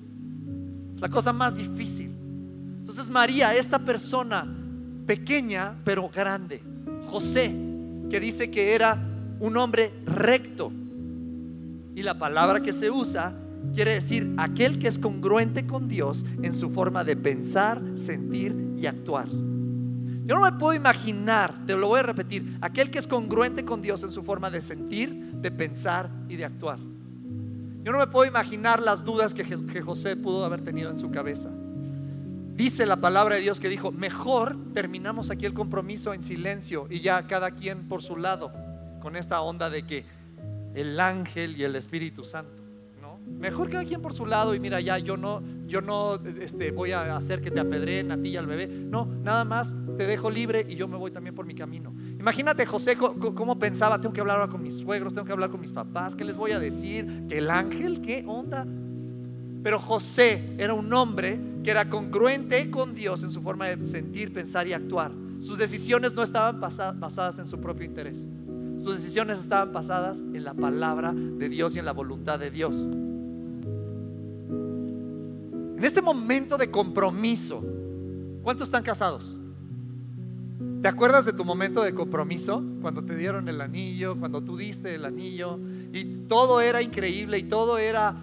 La 0.98 1.08
cosa 1.08 1.32
más 1.32 1.56
difícil. 1.56 2.12
Entonces 2.82 3.10
María, 3.10 3.56
esta 3.56 3.80
persona 3.80 4.46
pequeña 5.08 5.76
pero 5.86 6.10
grande, 6.10 6.62
José, 7.08 7.56
que 8.10 8.20
dice 8.20 8.52
que 8.52 8.76
era 8.76 9.02
un 9.40 9.56
hombre 9.56 9.94
recto. 10.06 10.74
Y 11.96 12.04
la 12.04 12.18
palabra 12.18 12.62
que 12.62 12.74
se 12.74 12.90
usa 12.90 13.34
quiere 13.74 13.94
decir 13.94 14.34
aquel 14.38 14.80
que 14.80 14.88
es 14.88 15.00
congruente 15.00 15.66
con 15.66 15.88
Dios 15.88 16.26
en 16.42 16.54
su 16.54 16.70
forma 16.70 17.04
de 17.04 17.16
pensar, 17.16 17.82
sentir 17.96 18.56
y 18.78 18.86
actuar. 18.86 19.28
Yo 20.26 20.36
no 20.36 20.42
me 20.42 20.54
puedo 20.54 20.74
imaginar, 20.74 21.66
te 21.66 21.76
lo 21.76 21.88
voy 21.88 22.00
a 22.00 22.04
repetir, 22.04 22.58
aquel 22.62 22.90
que 22.90 23.00
es 23.00 23.08
congruente 23.08 23.66
con 23.66 23.82
Dios 23.82 24.04
en 24.04 24.12
su 24.12 24.24
forma 24.24 24.50
de 24.50 24.62
sentir, 24.62 25.34
de 25.34 25.52
pensar 25.52 26.10
y 26.30 26.38
de 26.38 26.46
actuar. 26.46 26.80
Yo 27.84 27.92
no 27.92 28.00
me 28.00 28.08
puedo 28.08 28.26
imaginar 28.26 28.82
las 28.82 29.04
dudas 29.04 29.34
que, 29.34 29.44
José 29.82 30.16
pudo 30.16 30.46
haber 30.46 30.62
tenido 30.62 30.90
en 30.90 30.98
su 30.98 31.12
cabeza. 31.12 31.50
Dice 32.56 32.86
la 32.86 32.98
palabra 32.98 33.36
de 33.36 33.42
Dios 33.42 33.60
que 33.60 33.68
dijo, 33.68 33.92
mejor 33.92 34.56
terminamos 34.74 35.30
aquí 35.30 35.46
el 35.46 35.54
compromiso 35.54 36.14
en 36.14 36.24
silencio 36.24 36.88
y 36.90 37.02
ya 37.02 37.28
cada 37.28 37.52
quien 37.52 37.90
por 37.90 38.02
su 38.02 38.16
lado, 38.16 38.54
con 39.02 39.18
esta 39.18 39.42
onda 39.42 39.70
de 39.70 39.84
que 39.84 40.06
el 40.74 41.00
ángel 41.00 41.58
y 41.58 41.64
el 41.64 41.76
Espíritu 41.76 42.24
Santo. 42.24 42.64
Mejor 43.26 43.70
cada 43.70 43.86
quien 43.86 44.02
por 44.02 44.14
su 44.14 44.26
lado 44.26 44.54
y 44.54 44.60
mira, 44.60 44.80
ya 44.82 44.98
yo 44.98 45.18
no, 45.18 45.42
yo 45.66 45.82
no 45.82 46.16
este, 46.42 46.72
voy 46.72 46.92
a 46.92 47.16
hacer 47.16 47.42
que 47.42 47.52
te 47.52 47.60
apedreen 47.60 48.12
a 48.12 48.22
ti 48.22 48.30
y 48.30 48.38
al 48.38 48.48
bebé. 48.48 48.68
No, 48.68 49.06
nada 49.06 49.44
más 49.44 49.76
te 49.98 50.06
dejo 50.06 50.30
libre 50.30 50.66
y 50.68 50.76
yo 50.76 50.88
me 50.88 50.98
voy 50.98 51.12
también 51.12 51.36
por 51.36 51.46
mi 51.46 51.56
camino. 51.56 51.94
Imagínate 52.20 52.66
José 52.66 52.96
cómo 52.96 53.60
pensaba, 53.60 54.00
tengo 54.00 54.14
que 54.14 54.22
hablar 54.22 54.40
ahora 54.40 54.52
con 54.52 54.62
mis 54.62 54.78
suegros, 54.78 55.14
tengo 55.14 55.26
que 55.26 55.32
hablar 55.32 55.50
con 55.50 55.62
mis 55.62 55.72
papás, 55.72 56.16
¿qué 56.16 56.26
les 56.26 56.38
voy 56.38 56.52
a 56.52 56.60
decir? 56.60 57.26
¿Que 57.28 57.38
el 57.40 57.50
ángel? 57.50 58.02
¿Qué 58.02 58.24
onda? 58.28 58.66
Pero 59.64 59.80
José 59.80 60.56
era 60.58 60.74
un 60.74 60.92
hombre 60.94 61.40
que 61.64 61.72
era 61.72 61.90
congruente 61.90 62.70
con 62.70 62.94
Dios 62.94 63.24
en 63.24 63.32
su 63.32 63.42
forma 63.42 63.68
de 63.68 63.84
sentir, 63.86 64.34
pensar 64.34 64.68
y 64.68 64.74
actuar. 64.74 65.12
Sus 65.40 65.58
decisiones 65.58 66.14
no 66.14 66.24
estaban 66.24 66.60
basadas 66.60 67.40
en 67.40 67.48
su 67.48 67.60
propio 67.60 67.86
interés. 67.86 68.28
Sus 68.78 68.98
decisiones 68.98 69.40
estaban 69.40 69.72
basadas 69.72 70.20
en 70.20 70.44
la 70.44 70.54
palabra 70.54 71.14
de 71.14 71.50
Dios 71.50 71.76
y 71.76 71.80
en 71.80 71.86
la 71.86 71.94
voluntad 71.94 72.40
de 72.40 72.52
Dios. 72.52 72.88
En 75.78 75.84
este 75.84 76.02
momento 76.02 76.58
de 76.58 76.72
compromiso, 76.72 77.64
¿cuántos 78.42 78.68
están 78.68 78.84
casados? 78.84 79.36
¿Te 80.82 80.88
acuerdas 80.88 81.26
de 81.26 81.34
tu 81.34 81.46
momento 81.46 81.82
de 81.82 81.94
compromiso? 81.94 82.64
Cuando 82.82 83.04
te 83.04 83.16
dieron 83.16 83.48
el 83.48 83.62
anillo, 83.62 84.20
cuando 84.20 84.42
tú 84.42 84.58
diste 84.58 84.96
el 84.96 85.06
anillo 85.06 85.58
y 85.94 86.26
todo 86.28 86.60
era 86.60 86.82
increíble 86.82 87.38
y 87.38 87.44
todo 87.44 87.78
era 87.78 88.16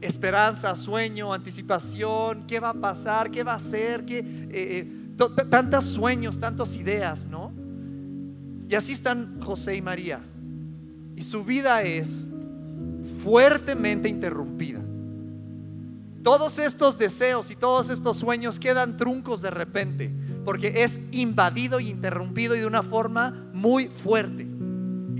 esperanza, 0.00 0.74
sueño, 0.74 1.32
anticipación, 1.32 2.44
qué 2.46 2.60
va 2.60 2.70
a 2.70 2.74
pasar, 2.74 3.30
qué 3.30 3.42
va 3.42 3.54
a 3.54 3.58
ser, 3.58 4.04
qué, 4.04 4.18
eh, 4.18 4.24
eh, 4.50 5.24
tantos 5.48 5.84
sueños, 5.84 6.38
tantas 6.38 6.76
ideas, 6.76 7.26
¿no? 7.26 7.52
Y 8.68 8.74
así 8.74 8.92
están 8.92 9.40
José 9.40 9.76
y 9.76 9.82
María. 9.82 10.20
Y 11.16 11.22
su 11.22 11.44
vida 11.44 11.82
es 11.82 12.26
fuertemente 13.22 14.08
interrumpida 14.08 14.80
todos 16.28 16.58
estos 16.58 16.98
deseos 16.98 17.50
y 17.50 17.56
todos 17.56 17.88
estos 17.88 18.18
sueños 18.18 18.58
quedan 18.58 18.98
truncos 18.98 19.40
de 19.40 19.48
repente, 19.48 20.12
porque 20.44 20.82
es 20.82 21.00
invadido 21.10 21.80
y 21.80 21.88
interrumpido 21.88 22.54
y 22.54 22.60
de 22.60 22.66
una 22.66 22.82
forma 22.82 23.48
muy 23.54 23.88
fuerte. 23.88 24.46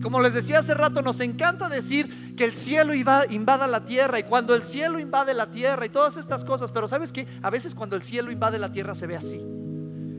Como 0.03 0.21
les 0.21 0.35
decía 0.35 0.59
hace 0.59 0.75
rato, 0.75 1.01
nos 1.01 1.21
encanta 1.21 1.71
decir 1.71 2.35
que 2.37 2.45
el 2.45 2.55
cielo 2.55 2.93
invada 2.93 3.67
la 3.67 3.87
tierra 3.87 4.19
y 4.19 4.25
cuando 4.25 4.55
el 4.55 4.63
cielo 4.63 4.99
invade 4.99 5.33
la 5.33 5.51
tierra 5.51 5.87
y 5.87 5.89
todas 5.89 6.19
estas 6.19 6.45
cosas, 6.45 6.71
pero 6.71 6.87
sabes 6.87 7.11
que 7.11 7.27
a 7.41 7.49
veces 7.49 7.75
cuando 7.75 7.97
el 7.97 8.03
cielo 8.03 8.31
invade 8.31 8.59
la 8.59 8.71
tierra 8.71 8.95
se 8.95 9.07
ve 9.07 9.17
así, 9.17 9.41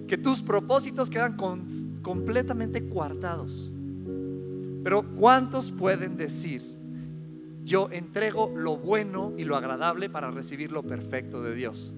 que 0.09 0.17
tus 0.17 0.41
propósitos 0.41 1.09
quedan 1.09 1.37
completamente 2.01 2.89
coartados. 2.89 3.71
Pero 4.83 5.03
¿cuántos 5.15 5.71
pueden 5.71 6.17
decir? 6.17 6.79
yo 7.69 7.87
entrego 7.91 8.51
lo 8.55 8.77
bueno 8.77 9.33
y 9.37 9.43
lo 9.43 9.55
agradable 9.55 10.09
para 10.09 10.31
recibir 10.31 10.71
lo 10.71 10.83
perfecto 10.83 11.41
de 11.43 11.53
Dios. 11.53 11.93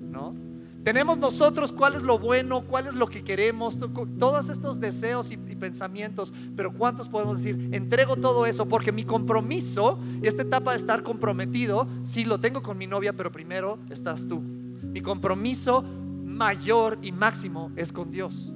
¿No? 0.00 0.34
Tenemos 0.82 1.18
nosotros 1.18 1.72
cuál 1.72 1.94
es 1.94 2.02
lo 2.02 2.18
bueno, 2.18 2.64
cuál 2.66 2.86
es 2.86 2.94
lo 2.94 3.06
que 3.06 3.22
queremos, 3.22 3.78
todos 4.18 4.48
estos 4.48 4.80
deseos 4.80 5.30
y, 5.30 5.36
pensamientos, 5.36 6.32
pero 6.56 6.72
¿cuántos 6.72 7.06
podemos 7.06 7.42
decir, 7.42 7.68
entrego 7.72 8.16
todo 8.16 8.46
eso 8.46 8.64
porque 8.66 8.90
mi 8.90 9.04
compromiso, 9.04 9.98
esta 10.22 10.40
etapa 10.40 10.70
de 10.70 10.78
estar 10.78 11.02
comprometido, 11.02 11.86
sí 12.02 12.24
lo 12.24 12.40
tengo 12.40 12.62
con 12.62 12.78
mi 12.78 12.86
novia, 12.86 13.12
pero 13.12 13.30
primero 13.30 13.78
estás 13.90 14.26
tú. 14.26 14.40
Mi 14.40 15.02
compromiso 15.02 15.84
mayor 16.40 16.98
y 17.02 17.12
máximo 17.12 17.70
es 17.76 17.92
con 17.92 18.10
Dios. 18.10 18.50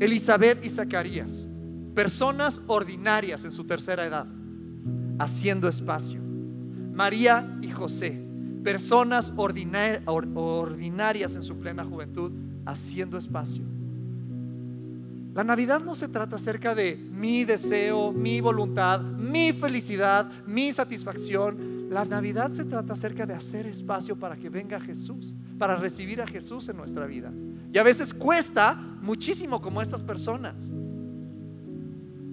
Elizabeth 0.00 0.64
y 0.64 0.70
Zacarías 0.70 1.46
personas 1.94 2.62
ordinarias 2.66 3.44
en 3.44 3.52
su 3.52 3.64
tercera 3.64 4.06
edad, 4.06 4.26
haciendo 5.18 5.68
espacio. 5.68 6.18
María 6.94 7.58
y 7.60 7.70
José, 7.70 8.18
personas 8.64 9.34
ordinarias 9.36 11.34
en 11.34 11.42
su 11.42 11.58
plena 11.58 11.84
juventud, 11.84 12.32
haciendo 12.64 13.18
espacio. 13.18 13.62
La 15.34 15.44
Navidad 15.44 15.80
no 15.80 15.94
se 15.94 16.08
trata 16.08 16.36
acerca 16.36 16.74
de 16.74 16.96
mi 16.96 17.44
deseo, 17.44 18.12
mi 18.12 18.40
voluntad, 18.40 19.02
mi 19.02 19.52
felicidad, 19.52 20.30
mi 20.46 20.72
satisfacción. 20.72 21.79
La 21.90 22.04
Navidad 22.04 22.52
se 22.52 22.64
trata 22.64 22.92
acerca 22.92 23.26
de 23.26 23.34
hacer 23.34 23.66
espacio 23.66 24.16
para 24.16 24.36
que 24.36 24.48
venga 24.48 24.78
Jesús, 24.78 25.34
para 25.58 25.74
recibir 25.74 26.22
a 26.22 26.26
Jesús 26.26 26.68
en 26.68 26.76
nuestra 26.76 27.04
vida. 27.04 27.32
Y 27.72 27.78
a 27.78 27.82
veces 27.82 28.14
cuesta 28.14 28.74
muchísimo 28.74 29.60
como 29.60 29.82
estas 29.82 30.04
personas 30.04 30.70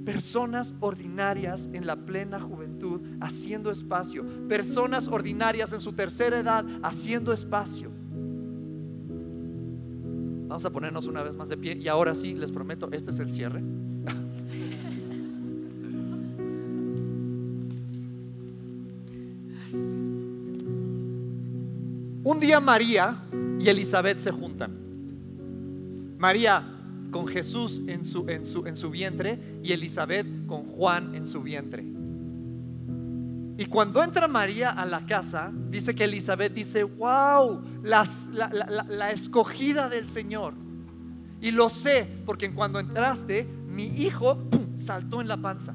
personas 0.05 0.73
ordinarias 0.79 1.67
en 1.73 1.85
la 1.85 1.97
plena 1.97 2.39
juventud 2.39 3.01
haciendo 3.19 3.71
espacio, 3.71 4.23
personas 4.47 5.09
ordinarias 5.09 5.73
en 5.73 5.81
su 5.81 5.91
tercera 5.91 6.39
edad 6.39 6.63
haciendo 6.81 7.33
espacio. 7.33 7.91
Vamos 10.47 10.63
a 10.63 10.69
ponernos 10.69 11.07
una 11.07 11.23
vez 11.23 11.35
más 11.35 11.49
de 11.49 11.57
pie 11.57 11.75
y 11.75 11.89
ahora 11.89 12.15
sí, 12.15 12.33
les 12.33 12.53
prometo, 12.53 12.89
este 12.93 13.11
es 13.11 13.19
el 13.19 13.31
cierre. 13.31 13.61
Un 22.37 22.41
día 22.41 22.59
María 22.59 23.23
y 23.59 23.67
Elizabeth 23.67 24.19
se 24.19 24.29
juntan. 24.29 24.71
María 26.19 26.63
con 27.09 27.25
Jesús 27.25 27.81
en 27.87 28.05
su, 28.05 28.29
en 28.29 28.45
su, 28.45 28.67
en 28.67 28.77
su 28.77 28.91
vientre 28.91 29.39
y 29.63 29.71
Elizabeth 29.71 30.45
con 30.45 30.65
Juan 30.65 31.15
en 31.15 31.25
su 31.25 31.41
vientre. 31.41 31.83
Y 33.57 33.65
cuando 33.65 34.03
entra 34.03 34.27
María 34.27 34.69
a 34.69 34.85
la 34.85 35.07
casa, 35.07 35.51
dice 35.71 35.95
que 35.95 36.03
Elizabeth 36.03 36.53
dice, 36.53 36.83
wow, 36.83 37.59
la, 37.81 38.03
escogida 39.11 39.89
del 39.89 40.07
Señor. 40.07 40.53
Y 41.41 41.49
lo 41.49 41.71
sé, 41.71 42.07
porque 42.23 42.53
cuando 42.53 42.79
entraste, 42.79 43.47
mi 43.67 43.85
hijo 43.85 44.37
saltó 44.77 45.21
en 45.21 45.27
la 45.27 45.37
panza. 45.37 45.73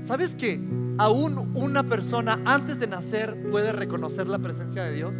¿Sabes 0.00 0.34
que 0.34 0.60
aún 0.98 1.52
una 1.54 1.84
persona 1.84 2.40
antes 2.44 2.80
de 2.80 2.88
nacer 2.88 3.52
puede 3.52 3.70
reconocer 3.70 4.26
la 4.26 4.40
presencia 4.40 4.82
de 4.82 4.92
Dios? 4.92 5.16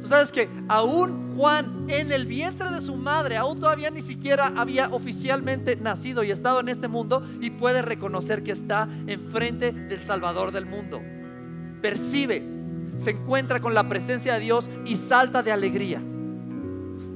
Tú 0.00 0.08
sabes 0.08 0.30
que 0.30 0.48
aún 0.68 1.34
Juan 1.36 1.84
en 1.88 2.12
el 2.12 2.26
vientre 2.26 2.70
de 2.70 2.80
su 2.80 2.96
madre, 2.96 3.36
aún 3.36 3.58
todavía 3.58 3.90
ni 3.90 4.00
siquiera 4.00 4.52
había 4.56 4.88
oficialmente 4.90 5.76
nacido 5.76 6.22
y 6.22 6.30
estado 6.30 6.60
en 6.60 6.68
este 6.68 6.88
mundo 6.88 7.22
y 7.40 7.50
puede 7.50 7.82
reconocer 7.82 8.42
que 8.42 8.52
está 8.52 8.88
enfrente 9.06 9.72
del 9.72 10.02
Salvador 10.02 10.52
del 10.52 10.66
mundo. 10.66 11.00
Percibe, 11.82 12.42
se 12.96 13.10
encuentra 13.10 13.60
con 13.60 13.74
la 13.74 13.88
presencia 13.88 14.34
de 14.34 14.40
Dios 14.40 14.70
y 14.84 14.94
salta 14.94 15.42
de 15.42 15.52
alegría. 15.52 16.02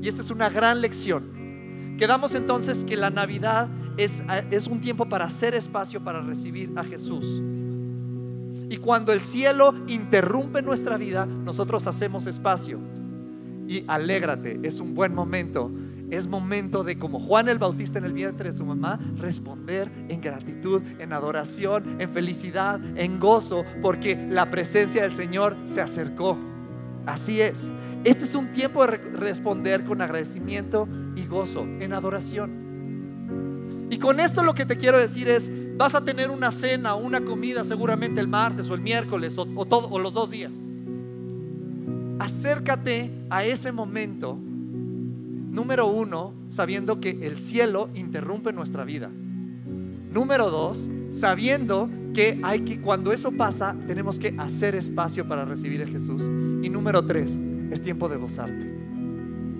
Y 0.01 0.09
esta 0.09 0.23
es 0.23 0.31
una 0.31 0.49
gran 0.49 0.81
lección. 0.81 1.97
Quedamos 1.99 2.35
entonces 2.35 2.85
que 2.85 2.97
la 2.97 3.11
Navidad 3.11 3.69
es, 3.97 4.23
es 4.51 4.67
un 4.67 4.81
tiempo 4.81 5.09
para 5.09 5.27
hacer 5.27 5.55
espacio 5.55 6.03
para 6.03 6.21
recibir 6.21 6.73
a 6.77 6.83
Jesús. 6.83 7.43
Y 8.73 8.79
cuando 8.79 9.13
el 9.13 9.21
cielo 9.21 9.75
interrumpe 9.87 10.63
nuestra 10.63 10.97
vida, 10.97 11.27
nosotros 11.27 11.87
hacemos 11.87 12.27
espacio. 12.27 12.81
Y 13.69 13.85
alégrate, 13.87 14.61
es 14.63 14.81
un 14.81 14.95
buen 14.95 15.15
momento. 15.15 15.71
Es 16.09 16.27
momento 16.27 16.83
de, 16.83 16.99
como 16.99 17.21
Juan 17.21 17.51
el 17.51 17.59
Bautista 17.59 17.99
en 17.99 18.07
el 18.07 18.15
vientre 18.15 18.51
de 18.51 18.57
su 18.57 18.65
mamá, 18.65 18.99
responder 19.19 19.93
en 20.09 20.23
gratitud, 20.23 20.81
en 20.99 21.13
adoración, 21.13 22.01
en 22.01 22.09
felicidad, 22.15 22.81
en 22.97 23.21
gozo, 23.21 23.63
porque 23.83 24.17
la 24.31 24.51
presencia 24.51 25.03
del 25.03 25.13
Señor 25.13 25.55
se 25.67 25.83
acercó. 25.83 26.39
Así 27.05 27.43
es. 27.43 27.69
Este 28.05 28.25
es 28.25 28.35
un 28.35 28.53
tiempo 28.53 28.87
de 28.87 28.97
responder 28.97 29.85
con 29.85 30.01
agradecimiento 30.01 30.89
y 31.15 31.27
gozo, 31.27 31.67
en 31.79 31.93
adoración. 31.93 32.63
Y 33.91 33.99
con 33.99 34.19
esto 34.19 34.43
lo 34.43 34.55
que 34.55 34.65
te 34.65 34.79
quiero 34.79 34.97
decir 34.97 35.29
es, 35.29 35.53
Vas 35.77 35.95
a 35.95 36.05
tener 36.05 36.31
una 36.31 36.53
cena 36.53 36.95
o 36.95 37.05
una 37.05 37.25
comida 37.25 37.65
seguramente 37.65 38.21
el 38.21 38.29
martes 38.29 38.69
o 38.71 38.75
el 38.75 38.81
miércoles 38.81 39.37
o, 39.39 39.47
todo, 39.65 39.99
los 39.99 40.15
dos 40.15 40.31
días. 40.31 40.53
Acércate 42.19 43.11
a 43.31 43.45
ese 43.45 43.73
momento, 43.73 44.37
número 44.37 45.87
uno, 45.87 46.35
sabiendo 46.49 47.01
que 47.01 47.27
el 47.27 47.39
cielo 47.39 47.89
interrumpe 47.95 48.53
nuestra 48.53 48.85
vida. 48.85 49.11
Número 50.11 50.51
dos, 50.51 50.89
sabiendo 51.11 51.89
que 52.15 52.39
hay 52.43 52.61
que, 52.61 52.81
cuando 52.81 53.13
eso 53.13 53.33
pasa, 53.33 53.75
tenemos 53.87 54.19
que 54.19 54.35
hacer 54.39 54.75
espacio 54.75 55.27
para 55.27 55.45
recibir 55.45 55.83
a 55.83 55.87
Jesús. 55.87 56.23
Y 56.63 56.69
número 56.69 57.05
tres, 57.05 57.39
es 57.71 57.81
tiempo 57.81 58.09
de 58.09 58.19
gozarte. 58.19 58.92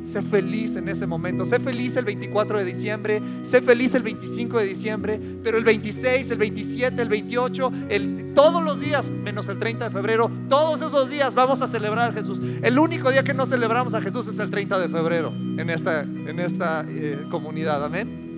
Sé 0.05 0.23
feliz 0.23 0.77
en 0.77 0.89
ese 0.89 1.07
momento. 1.07 1.45
Sé 1.45 1.59
feliz 1.59 1.97
el 1.97 2.05
24 2.05 2.59
de 2.59 2.65
diciembre. 2.65 3.23
Sé 3.43 3.63
feliz 3.63 3.95
el 3.95 4.03
25 4.03 4.59
de 4.59 4.65
diciembre. 4.65 5.21
Pero 5.43 5.59
el 5.59 5.65
26, 5.65 6.31
el 6.31 6.39
27, 6.39 7.03
el 7.03 7.09
28, 7.09 7.73
el, 7.89 8.33
todos 8.35 8.63
los 8.63 8.81
días, 8.81 9.11
menos 9.11 9.49
el 9.49 9.59
30 9.59 9.87
de 9.87 9.91
febrero, 9.91 10.31
todos 10.49 10.83
esos 10.83 11.11
días 11.11 11.35
vamos 11.35 11.63
a 11.63 11.67
celebrar 11.67 12.11
a 12.11 12.13
Jesús. 12.13 12.41
El 12.63 12.79
único 12.79 13.11
día 13.11 13.23
que 13.23 13.35
no 13.35 13.47
celebramos 13.47 13.95
a 13.95 14.01
Jesús 14.01 14.29
es 14.29 14.39
el 14.39 14.51
30 14.51 14.79
de 14.79 14.89
febrero 14.89 15.33
en 15.33 15.71
esta, 15.71 16.03
en 16.03 16.41
esta 16.41 16.85
eh, 16.89 17.27
comunidad. 17.31 17.85
Amén. 17.85 18.32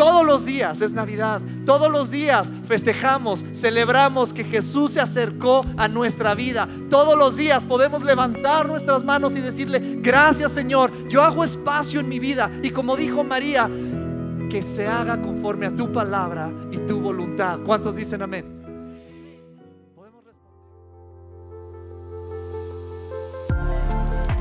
Todos 0.00 0.24
los 0.24 0.46
días 0.46 0.80
es 0.80 0.94
Navidad. 0.94 1.42
Todos 1.66 1.92
los 1.92 2.10
días 2.10 2.50
festejamos, 2.66 3.44
celebramos 3.52 4.32
que 4.32 4.44
Jesús 4.44 4.92
se 4.92 5.00
acercó 5.02 5.62
a 5.76 5.88
nuestra 5.88 6.34
vida. 6.34 6.66
Todos 6.88 7.18
los 7.18 7.36
días 7.36 7.66
podemos 7.66 8.02
levantar 8.02 8.66
nuestras 8.66 9.04
manos 9.04 9.36
y 9.36 9.42
decirle, 9.42 9.98
gracias 10.00 10.52
Señor, 10.52 10.90
yo 11.08 11.22
hago 11.22 11.44
espacio 11.44 12.00
en 12.00 12.08
mi 12.08 12.18
vida. 12.18 12.50
Y 12.62 12.70
como 12.70 12.96
dijo 12.96 13.24
María, 13.24 13.68
que 14.48 14.62
se 14.62 14.86
haga 14.86 15.20
conforme 15.20 15.66
a 15.66 15.76
tu 15.76 15.92
palabra 15.92 16.50
y 16.72 16.78
tu 16.78 16.98
voluntad. 16.98 17.58
¿Cuántos 17.66 17.94
dicen 17.94 18.22
amén? 18.22 18.59